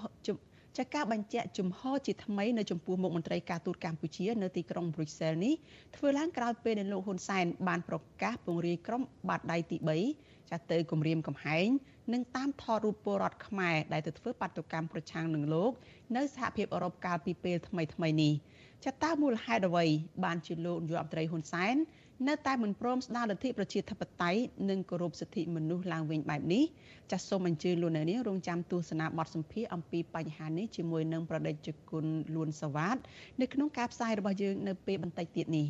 [0.78, 5.54] ចាការបញ្ជាក់ជំហរជាថ្មីនៅចំពោះមុខមន្ត្រីការទូតកម្ពុជានៅទីក្រុងប្រូសែលនេះ
[5.96, 9.78] ធ្វើឡើងក្រោយពេលដែលលោកហ៊ុនសែនបានប្រកាសពង្រាយក្រុមបាតដៃទី
[10.14, 11.68] 3ចាទៅគម្រាមកំហែង
[12.14, 15.72] និងតាមថតរូបពលរដ្ឋខ្មែរដែលទៅធ្វើបាតុកម្មប្រឆាំងនឹងលោក
[16.16, 18.34] នៅសហភាពអឺរ៉ុបកាលពីពេលថ្មីថ្មីនេះ
[18.86, 19.86] ចាតើមូលហេតុអ្វី
[20.26, 21.76] បានជាលោកនាយករដ្ឋមន្ត្រីហ៊ុនសែន
[22.28, 24.40] នៅតែមិនព្រមស្ដារលទ្ធិប្រជាធិបតេយ្យ
[24.70, 26.64] និងគោរពសិទ្ធិមនុស្សឡើងវិញបែបនេះ
[27.12, 32.06] ចាសសូមអញ្ជើញលោកអ្នកនាងរងចាំទស្សនាបទសម្ភាសអំពីបញ្ហានេះជាមួយនឹងប្រដេជគុណ
[32.36, 32.98] លួនសវ៉ាត
[33.42, 35.68] នៅក្នុងការផ្សាយរបស់យើងនៅពេលបន្តិចទៀតនេះ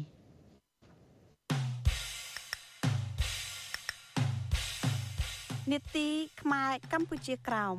[5.71, 6.07] នេតិ
[6.41, 7.77] ខ្មែរកម្ពុជាក្រោម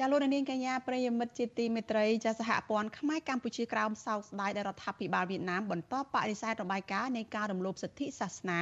[0.00, 8.60] ចាលោកនាងកញ្ញាប្រិយមិត្តជាទីមេត្រីចាសហព័ន្ធខ្មែរកម្ពុជាក្រោមសោកស្ដាយដែលរដ្ឋាភិបាលវៀតណាមបន្តបដិសេធរបាយការណ៍នៃការរំលោភសិទ្ធិសាសនា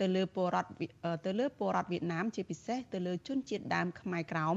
[0.00, 0.70] ទៅលើពលរដ្ឋ
[1.26, 4.56] ទៅលើពលរដ្ឋវៀតណាមជាពិសេសទៅលើជនជាតិដើមខ្មែរក្រោម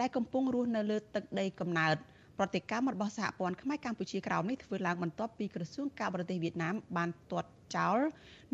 [0.00, 1.96] ដែលកំពុងរស់នៅលើទឹកដីកំណើត
[2.38, 7.98] ប្រតិកម្មរបស់សហព័ន្ធខ្មែរកម្ពុជាក្រោមនេះធ្វើឡើងបន្ទាប់ពីក្រសួងការបរទេសវៀតណាមបានទាត់ចោល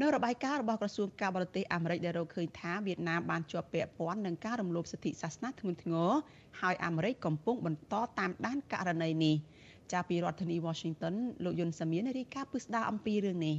[0.00, 6.10] នៅរបាយការណ៍របស់ក្រសួងការបរទេសអាមេរិកដែលរកឃើញថាវៀតណាមបានជាប់ពាក់ព័ន្ធនឹងការរំលោភសិទ្ធិសាសនាធ្ងន់ធ្ងរ
[6.60, 9.36] ហើយអាមេរិកកំពុងបន្តតាមដានករណីនេះ
[9.92, 11.14] ចាប់ពីរដ្ឋធានី Washington
[11.44, 13.56] លោកយុនសាមៀនរាយការណ៍ពិស្ដារអំពីរឿងនេះ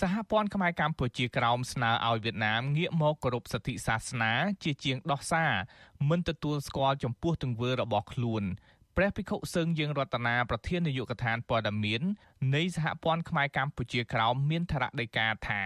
[0.00, 4.32] សហព័ន្ធខ្មែរកម្ពុជាក្រោមស្នើឲ្យវៀតណាមងាកមកគោរពសិទ្ធិសាសនា
[4.62, 5.52] ជាជាងដោះសារ
[6.08, 8.42] មិនទទួលស្គាល់ចំពោះទង្វើរបស់ខ្លួន
[8.96, 12.02] ព្រះភិក្ខុសឹងយើងរតនាប្រធាននាយកដ្ឋានព័ត៌មាន
[12.54, 15.62] នៃសហព័ន្ធខ្មែរកម្ពុជាក្រោមមានថ្នាក់ដីកាថា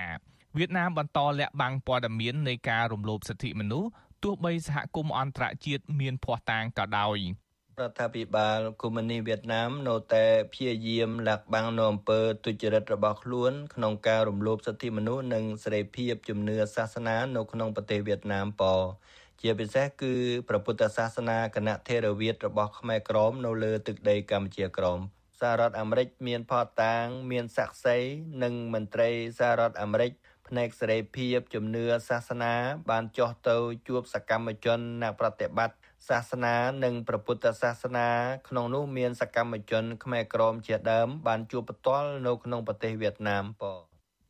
[0.56, 3.90] វៀតណាមបន្តលាក់បាំងព័ត៌មាននៃការរំលោភសិទ្ធិមនុស្ស
[4.22, 7.18] ទោះបីសហគមន៍អន្តរជាតិមានភ័ស្តុតាងក៏ដោយ
[7.80, 18.76] រដ្ឋាភិបាលកុម្មុយនីសវៀតណាមនៅតែព្យាយាមលាក់បាំងនៅអំពើទុច្ចរិតរបស់ខ្លួនក្នុងការរំលោភសិទ្ធិមនុស្សនិងសេរីភាពជំនឿសាសនានៅក្នុងប្រទេសវៀតណាមប៉
[19.40, 20.14] ជាពិសេសគឺ
[20.48, 24.98] ព្រះពុទ្ធសាសនាគណៈថេរវាទរបស់ខ្មែរក្រមនៅលើទឹកដីកម្ពុជាក្រម
[25.40, 28.06] សហរដ្ឋអាមេរិកមានផតតាង មានស័ក្តិសិទ្ធិ
[28.42, 30.12] និងមន្ត្រីសហរដ្ឋអាមេរិក
[30.48, 32.54] ផ្នែកសេរីភាពជំនឿសាសនា
[32.90, 33.56] បានចុះទៅ
[33.88, 38.08] ជួបសកម្មជនអ្នកប្រតិបត្តិ សាសនានិងព្រះពុទ្ធសាសនា
[38.48, 43.72] ក្នុងនោះមានសកម្មជន ខ្មែរក្រមជាដើមបានជួបផ្ទាល់នៅក្នុងប្រទេសវៀតណាមប៉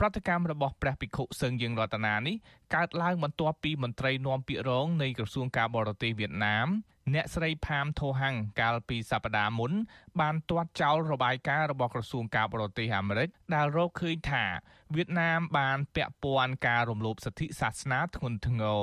[0.00, 2.36] ប្រតិកម្មរបស់ព្រះភិក្ខុសឹងយើងរតនានេះ
[2.74, 6.68] កើតឡើងបន្ទាប់ពីមន្ត្រីនាំពាក្យរងនៃក្រសួងការបរទេសវៀតណាម
[7.14, 9.72] អ្នកស្រីផាមថូហាំងកាលពីសប្តាហ៍មុន
[10.20, 14.44] បានទាត់ចោលរបាយការណ៍របស់ក្រសួងការបរទេសអាមេរិកដែលរកឃើញថា
[14.94, 18.82] វៀតណាមបានពាក់ព័ន្ធការរំលោភសិទ្ធិសាសនាធ្ងន់ធ្ងរ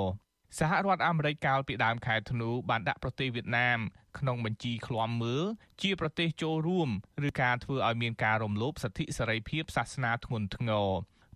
[0.55, 3.79] សហរដ្ឋអាមេរិកកាលពីដើមខែធ្នូបានដាក់ប្រទេសវៀតណាម
[4.19, 5.43] ក្នុងបញ្ជីឃ្លាំមើល
[5.81, 6.89] ជាប្រទេសចូលរួម
[7.27, 10.89] ឬការធ្វើឲ្យមានការរំលោភសិទ្ធិសេរីភាពសាសនាធ្ងន់ធ្ងរ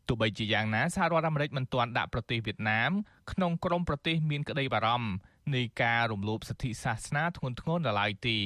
[0.07, 2.91] ទោះបីជាយ៉ាងណាសហរដ្ឋអាមេរិកមិនទាន់ដាក់ប្រទេសវៀតណាម
[3.31, 5.09] ក្នុងក្រុមប្រទេសមានក្តីបារម្ភ
[5.55, 8.37] នៃការរំលោភសិទ្ធិសាសនាធ្ងន់ធ្ងរនៅឡើយទេ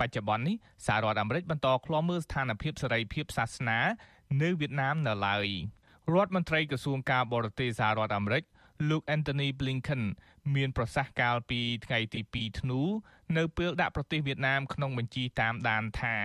[0.00, 0.56] បច្ចុប្បន្ននេះ
[0.86, 3.78] សហរដ្ឋអាមេរិកបន្តឃ្លាំមើលស្ថានភាពសេរីភាពសាសនា
[4.42, 5.48] នៅវៀតណាមនៅឡើយ
[6.14, 8.44] រដ្ឋមន្ត្រីក្រសួងការបរទេសសហរដ្ឋអាមេរិក
[8.88, 10.02] លោក Anthony Blinken
[10.54, 12.80] មានប្រសាសន៍កាលពីថ្ងៃទី2ធ្នូ
[13.36, 16.18] នៅពេលដាក់ប្រទេសវៀតណាមក្នុងបញ្ជីតាមដានថា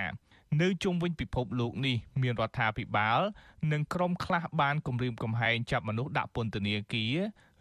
[0.62, 3.20] នៅជុំវិញពិភពលោកនេះមានរដ្ឋាភិបាល
[3.72, 7.06] និងក្រុមខ្លះបានគម្រាមកំហែងចាប់មនុស្សដាក់ពន្ធនាគា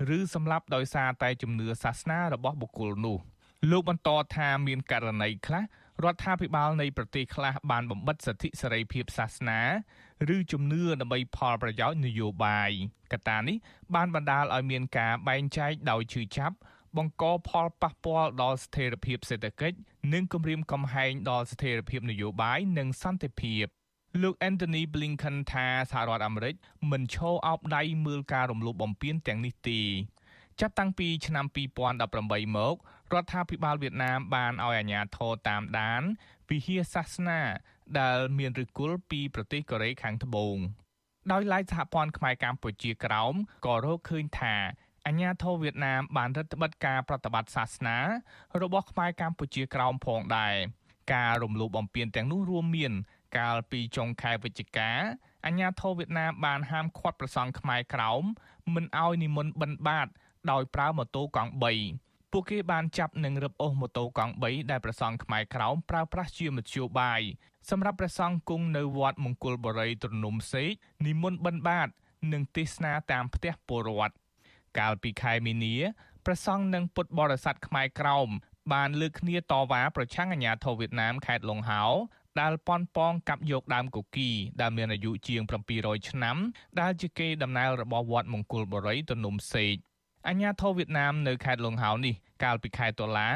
[0.08, 3.18] រឬសម្លាប់ដោយសារតែជំនឿសាសនារបស់បុគ្គលនោះ
[3.70, 5.62] លោកបន្តថាមានករណីខ្លះ
[6.04, 9.60] រដ្ឋាភិបាលនៃប្រទេសខ្លះបានបំបិទសិទ្ធិសេរីភាពសាសនា
[10.34, 12.70] ឬជំនឿដើម្បីផលប្រយោជន៍នយោបាយ
[13.12, 13.56] កត្តានេះ
[13.94, 16.56] បានបណ្ដាលឲ្យមានការបែងចែកដោយឈឺចាប់
[16.96, 19.76] បង្កផលប៉ះពាល់ដល់ស្ថិរភាពសេដ្ឋកិច្ច
[20.12, 23.64] និងគំរាមកំហែងដល់ស្ថិរភាពនយោបាយនិងសន្តិភាព
[24.22, 26.54] លោក Anthony Blinken ថាសហរដ្ឋអាមេរិក
[26.90, 29.80] មិនឈរអោបដៃមើលការរំលោភបំពានទាំងនេះទេ
[30.60, 31.46] ចាប់តាំងពីឆ្នាំ
[31.96, 32.74] 2018មក
[33.14, 36.02] រដ្ឋាភិបាលវៀតណាមបានឲ្យអាជ្ញាធរតាមដាន
[36.50, 37.40] វិហារសាសនា
[38.00, 40.56] ដែលមានឫសគល់ពីប្រទេសកូរ៉េខាងត្បូង
[41.32, 43.34] ដោយឡែកសហព័ន្ធខ្មែរកម្ពុជាក្រោម
[43.66, 44.56] ក៏រកឃើញថា
[45.06, 47.98] អាញាធរវៀតណាមបានរដ្ឋបិទការប្រតិបត្តិសាសនា
[48.62, 50.54] របស់ខ្មែរកម្ពុជាក្រោមផងដែរ
[51.14, 52.92] ការរំលោភបំពានទាំងនោះរួមមាន
[53.38, 54.90] កាលពីចុងខែវិច្ឆិកា
[55.46, 58.22] អាញាធរវៀតណាមបានហាមឃាត់ប្រសង់ខ្មែរក្រោម
[58.74, 60.08] មិនឲ្យនិមន្តបិណ្ឌបាត
[60.50, 67.20] ដោយប្រើម៉ូតូកង់3ពួកគេបានចាប់និងរឹបអូសម៉ូតូកង់3ដែលព្រះសង្ឃខ្មែរក្រោមប្រើប្រាស់ជាមធ្យោបាយ
[67.70, 70.70] សម្រាប់ព្រះសង្ឃគង់នៅវត្តមង្គលបុរីទ្រនំសេក
[71.06, 71.88] និមន្តបិណ្ឌបាត
[72.32, 74.14] និងទេសនាតាមផ្ទះពលរដ្ឋ
[74.78, 75.74] កាលពីខែមីនា
[76.24, 78.28] ព្រះសង្ឃនិងពុទ្ធបរិស័ទខ្មែរក្រោម
[78.72, 81.84] បានលើកគ្នាតវ៉ាប្រឆាំងអាញាធរវៀតណាមខេត្តលង្ហោ
[82.40, 85.42] ដែលប៉ុនប៉ងកាប់យកដើមកុកីដែលមានអាយុជាង
[85.76, 86.36] 700ឆ្នាំ
[86.80, 89.74] ដែលជាកេរដំណែលរបស់វត្តមង្គលបុរីទនំសេក
[90.28, 93.30] អាញាធរវៀតណាមនៅខេត្តលង្ហោនេះ កាលពីខែតុលា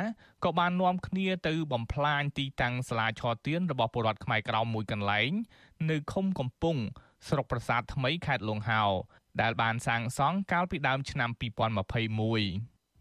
[0.44, 5.30] ក៏បាននាំគ្នាទៅបំផ្លាញទីតាំងសាលាឆទានរបស់ពលរដ្ឋខ្មែរក្រោមមួយកន្លែង
[5.90, 6.80] នៅឃុំកំពង់
[7.28, 8.84] ស្រុកប្រាសាទថ្មីខេត្តលង្ហោ
[9.40, 11.40] ដែលបានសាងសង់កាលពីដើមឆ្នាំ2021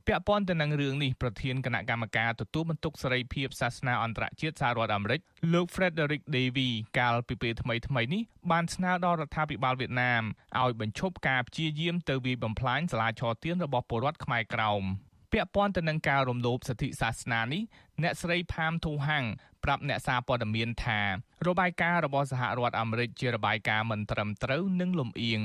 [0.07, 5.19] ពាក់ព័ន្ធទៅនឹងរឿងនេះប្រធានគណៈកម្មការទទួលបន្ទុកសេរីភាពសាសនាអន្តរជាតិសហរដ្ឋអាមេរិក
[5.53, 6.69] លោក Frederick Davy
[6.99, 10.23] កាលពីពេលថ្មីថ្មីនេះបានស្នើដល់រដ្ឋាភិបាលវៀតណាម
[10.61, 14.83] ឲ្យបញ្ឈប់ការព្យាយាមទៅវាយបំផ្លាញសាលាឆទានរបស់ពលរដ្ឋខ្មែរក្រោម
[15.31, 17.61] ពាក់ព័ន្ធទៅនឹងការរំលោភសិទ្ធិសាសនានេះ
[18.03, 19.25] អ្នកស្រីផាមធូហាំង
[19.63, 21.01] ប្រាប់អ្នកសារព័ត៌មានថា
[21.47, 25.41] របាយការណ៍របស់សហរដ្ឋអាមេរិកជារបាយការណ៍មិនត្រឹមត្រូវនិងលំអៀង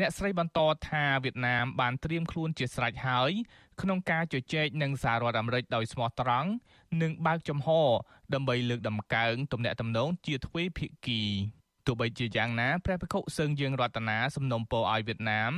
[0.00, 3.32] អ្នកស្រីបន្តថាវៀតណាមបានត្រៀមខ្លួនជាស្រេចហើយ
[3.80, 6.50] ក្នុងការជជែកនឹងសហរដ្ឋអាមេរិកដោយស្មោះត្រង់
[7.02, 7.68] និងបើកចំហ
[8.34, 11.22] ដើម្បីលើកដំកើងទំនាក់ទំនងជាទ្វេភាគី
[11.86, 15.52] ទោះបីជាយ៉ាងណាព្រះភិក្ខុសឹងយើងរតនាសំណុំពរឲ្យវៀតណាម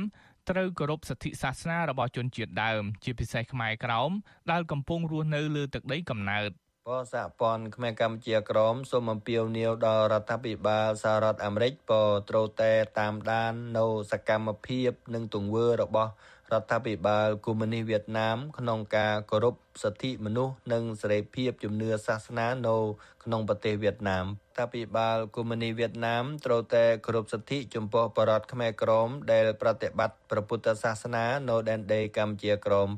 [0.49, 4.11] ត្រូវគោរពសិទ្ធិសាសនារបស់ជនជាតិដើម ជាពិសេសខ្មែរក្រោម
[4.51, 6.51] ដែលកំពុងរស់នៅលើទឹកដីកំណើត
[6.87, 11.91] បសហព័ន្ធខ្មែរកម្ពុជាក្រមសូមអំពាវនាវដល់រដ្ឋាភិបាលសហរដ្ឋអាមេរិកព
[12.29, 16.11] ត្រូវតែតាមដាននៅសកម្មភាព និងទង្វើរបស់
[16.53, 22.77] រដ្ឋាភិបាលកុម្មុយនីសវៀតណាមក្នុងការគោរពសិទ្ធិមនុស្សនិងសេរីភាពជំនឿសាសនានៅ
[23.23, 32.89] ក្នុងប្រទេសវៀតណាមរដ្ឋាភិបាលកុម្មុយនីសវៀតណាមត្រូវតែគោរពសិទ្ធិចំពោះបរតខ្មែរក្រមដែលប្រតិបត្តិព្រះពុទ្ធសាសនានៅដែនដីកម្ពុជាក្រម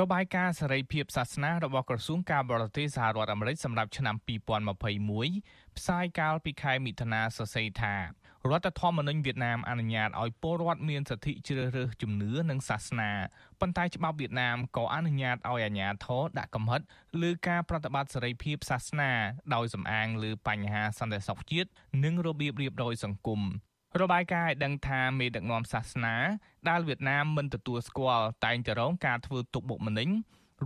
[0.00, 4.16] របាយការណ៍សេរីភាពសាសនារបស់ក្រសួងការបរទេសសហរដ្ឋអាមេរិកសម្រាប់ឆ្នាំ
[4.96, 7.96] 2021ផ្សាយកាលពីខែមិថុនាសរសេរថា
[8.50, 13.10] រដ្ឋធម្មនុញ្ញវៀតណាមអនុញ្ញាតឲ្យពលរដ្ឋមានសិទ្ធិជ្រើសរើសជំនឿនិងសាសនា
[13.60, 16.80] ប៉ុន្តែច្បាប់វៀតណាមក៏អនុញ្ញាតឲ្យអាជ្ញាធរដាក់កំហិត
[17.22, 19.10] លើការប្រតិបត្តិសេរីភាពសាសនា
[19.54, 21.68] ដោយសំអាងលើបញ្ហាសន្តិសុខជាតិ
[22.04, 23.40] និងរបៀបរៀបរយសង្គម
[24.00, 26.14] របាយការណ៍ឲ្យដឹងថាមេដឹកនាំសាសនា
[26.68, 30.08] ដែលវៀតណាមមិនទទួលស្គាល់តែងតែរងការធ្វើទុកបុកម្នេញ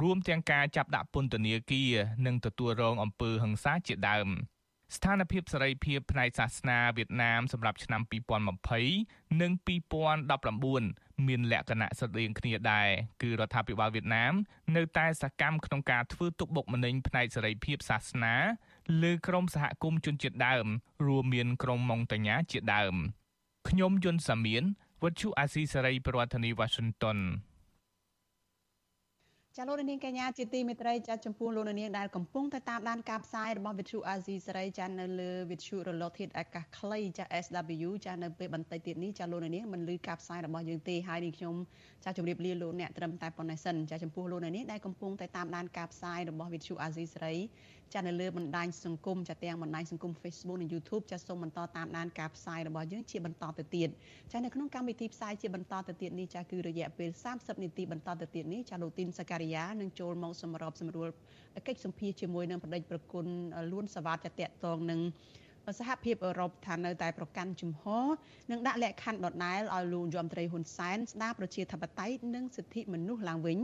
[0.01, 1.93] រួមទាំងការចាប់ដាក់ពន្ធនាគារ
[2.26, 4.29] និងទទួលរងអំពើហិង្សាជាដើម។
[4.97, 8.03] ស្ថានភាពសេរីភាពផ្នែកសាសនាវៀតណាមសម្រាប់ឆ្នាំ
[8.70, 9.53] 2020និង
[10.59, 12.89] 2019មានលក្ខណៈស្រដៀងគ្នាដែរ
[13.22, 14.32] គឺរដ្ឋាភិបាលវៀតណាម
[14.76, 18.34] នៅតែសកម្មក្នុងការធ្វើទុកបុកម្នេញផ្នែកសេរីភាពសាសនា
[19.03, 20.66] លើក្រុមសហគមន៍ជនជាតិដើម
[21.07, 22.95] រួមមានក្រុមម៉ុងតាញ៉ាជាដើម
[23.68, 24.64] ខ្ញុំយុនសាមៀន
[25.03, 27.18] វិទ្យុអាស៊ីសេរីប្រធានាធិបតី Washington
[29.61, 41.55] ចាលោកនាងកញ្ញាជាទីមេត្រីចាចំពោះលោកនាងដែលកំពុងតែតាមដានការផ្សាយរបស់វិទ្យុអាស៊ីសេរីចានៅលើវិទ្យុរលកធាតុអាកាសខ្លីចា SW ចានៅពេលបន្តិចទៀតនេះចាលោកនាងមិនលឺការផ្សាយរបស់យើងទេហើយនេះខ្ញុំ
[42.05, 47.35] ចាជម្រាបលាលោកអ្នកត្រឹមតែប៉ុណ្ណេះសិនចាចំពោះលោកនាងដែលកំពុងតែតាមដានការផ្សាយរបស់វិទ្យុអាស៊ីសេរី
[47.95, 53.89] ចានៅលើបណ្ដាញសង្គមចាទាំងបណ្ដាញសង្គម Facebook និង YouTube ចាសូមបន្តតាមដានការផ្សាយរបស់យើងជាបន្តទៅទៀត
[54.32, 61.09] ចានៅក្នុងកម្មវិធីផ្សាយជាបន្តទៅទៀតនេះចាគឺរយៈពេល30នាទីបន្តទៅទៀតនេះចាលោកទីនសការីយ៉ានឹងចូលមកសម្របសម្រួល
[61.66, 63.26] កិច្ចសម្ភារជាមួយនឹងបដិជ្ញប្រគុណ
[63.72, 65.01] លួនសវ៉ាតតតងនឹង
[65.79, 68.07] សហភាពអឺរ៉ុបថានៅតែប្រកាន់ជំហរ
[68.51, 73.59] និងដាក់លក្ខខណ្ឌដដែលឲ្យលោកយមត្រីហ៊ុនសែនស្ដារប្រជាធិបតេយ្យនិងសិទ្ធិមនុស្សឡើងវិញ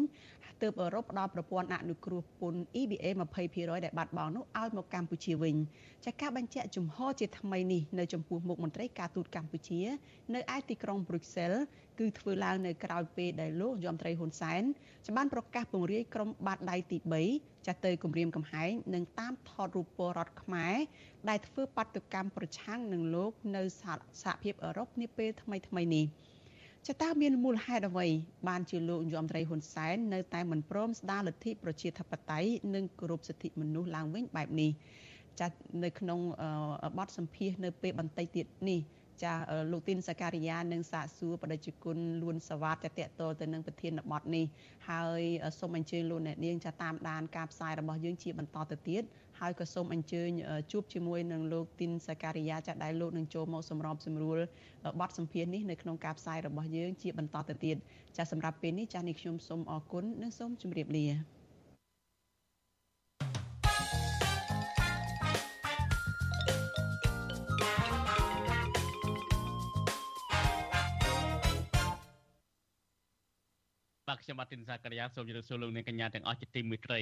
[0.62, 3.06] ទើបអឺរ៉ុបផ្ដល់ប្រព័ន្ធអនុគ្រោះពន្ធ EBA
[3.44, 5.56] 20%ដែលបាត់បង់នោះឲ្យមកកម្ពុជាវិញ
[6.04, 9.80] ចាការបញ្ជាក់ជំហរជាថ្មីនេះនៅចំពោះមុខមន្ត្រីការទូតកម្ពុជា
[10.34, 11.52] នៅឯទីក្រុងប្រុកសែល
[11.98, 14.62] គឺធ្វើឡើងនៅក្រៅពេលដែលលោកយមត្រីហ៊ុនសែន
[15.16, 16.98] បានប្រកាសពង្រាយក្រុមបាតដៃទី
[17.32, 20.74] 3ចាស់ទៅគម្រាមកំហែងនិងតាមថតរូបពលរដ្ឋខ្មែរ
[21.28, 23.62] ដែលធ្វើបាតុកម្មប្រឆាំងនឹងលោកនៅ
[24.22, 26.06] សហភាពអឺរ៉ុបនាពេលថ្មីថ្មីនេះ
[26.88, 28.06] ចតាមានមូលហេតុអ្វី
[28.48, 34.70] បានជាលោកយមត្រីហ៊ុនសែននៅតែមិនព្រមស្ដារលទ្ធិប្រជាធិបតេយ្យនិងគោរពសិទ្ធិមនុស្សឡើងវិញបែបនេះ
[35.40, 36.20] ចាត់នៅក្នុង
[36.98, 38.80] បទសម្ភាសនៅពេលបន្តិចទៀតនេះ
[39.22, 39.32] ចា
[39.72, 44.44] លោកទីនសការីយ៉ានិងសាកសួរបដិជគុណលួនសវ៉ាតតតតទៅនឹងប្រធានបទនេះ
[44.88, 45.22] ហើយ
[45.58, 49.02] សូមអញ្ជើញលោកអ្នកនាងចាតាមដានការផ្សាយរបស់យើងជាបន្តទៅទៀត
[49.40, 50.30] ហើយក៏សូមអញ្ជើញ
[50.72, 54.38] ជួបជាមួយនឹងលោកទីនសការីយ៉ាចាដែលលោកនឹងចូលមកសម្របសម្រួល
[55.00, 57.76] បទសម្ភាសនេះនៅក្នុងការផ្សាយរបស់យើងជាបន្តទៅទៀត
[58.16, 61.06] ចាសម្រាប់ពេលនេះចានេះខ្ញុំសូមអរគុណនិងសូមជម្រាបលា
[74.24, 77.00] ខ្ញុំបាទទីនសាករិយាសូមជម្រាបសួរលោកអ្នកកញ្ញាទាំងអស់ជាទីមេត្រី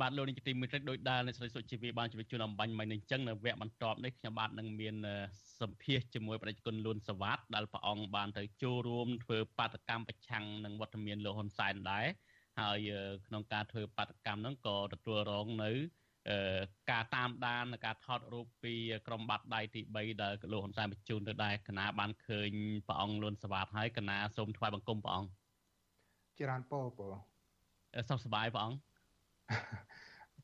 [0.00, 4.94] បាទលោកនាយកទីមេត្រីដោយដាលនៃស្រីសុជីវីបានជម្រាបជូនអំបញ្ញមិញនេះអញ្ចឹងនៅវគ្គបន្ទាប់នេះខ្ញុំបាទនឹងមាន
[5.60, 12.06] សម្ភាសជាមួយបដិជនលួនសវ៉ាតដែលព្រះអង្គបានទៅចូលរួមធ្វើបាតកម្មប្រឆាំងនឹងវត្តមានលោកហ៊ុនសែនដែរ
[12.60, 12.78] ហើយ
[13.26, 15.72] ក្នុងការធ្វើបាតកម្មហ្នឹងក៏ទទួលរងនៅ
[16.90, 18.74] ការតាមដានការថតរូបពី
[19.06, 22.50] ក្រុមបាត់ដៃទី3ដែលលោកហ៊ុនសែនបញ្ជូនទៅដែរគណៈបានឃើញ
[22.88, 25.39] ព្រះអង្គលួនសវ៉ាតហើយគណៈសូមថ្វាយបង្គំព្រះអង្គ
[26.40, 27.06] ច្រើនពោពោ
[28.08, 28.78] សុខសប្បាយព្រះអង្គ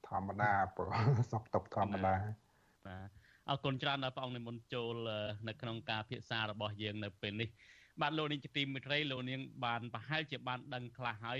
[0.09, 0.82] ធម្មតាពោ
[1.32, 2.14] សុខទុក្ខធម្មតាបា
[3.07, 3.11] ទ
[3.49, 4.94] អរគុណច្រើនដល់ព្រះអង្គនិមន្តចូល
[5.49, 7.49] នៅក្នុងការពិសារបស់យើងនៅពេលនេះ
[8.01, 11.38] បាទលោកនាងជាទីមេត្រីលោកនាងបានប្រហែលជាបានដឹងខ្លះហើយ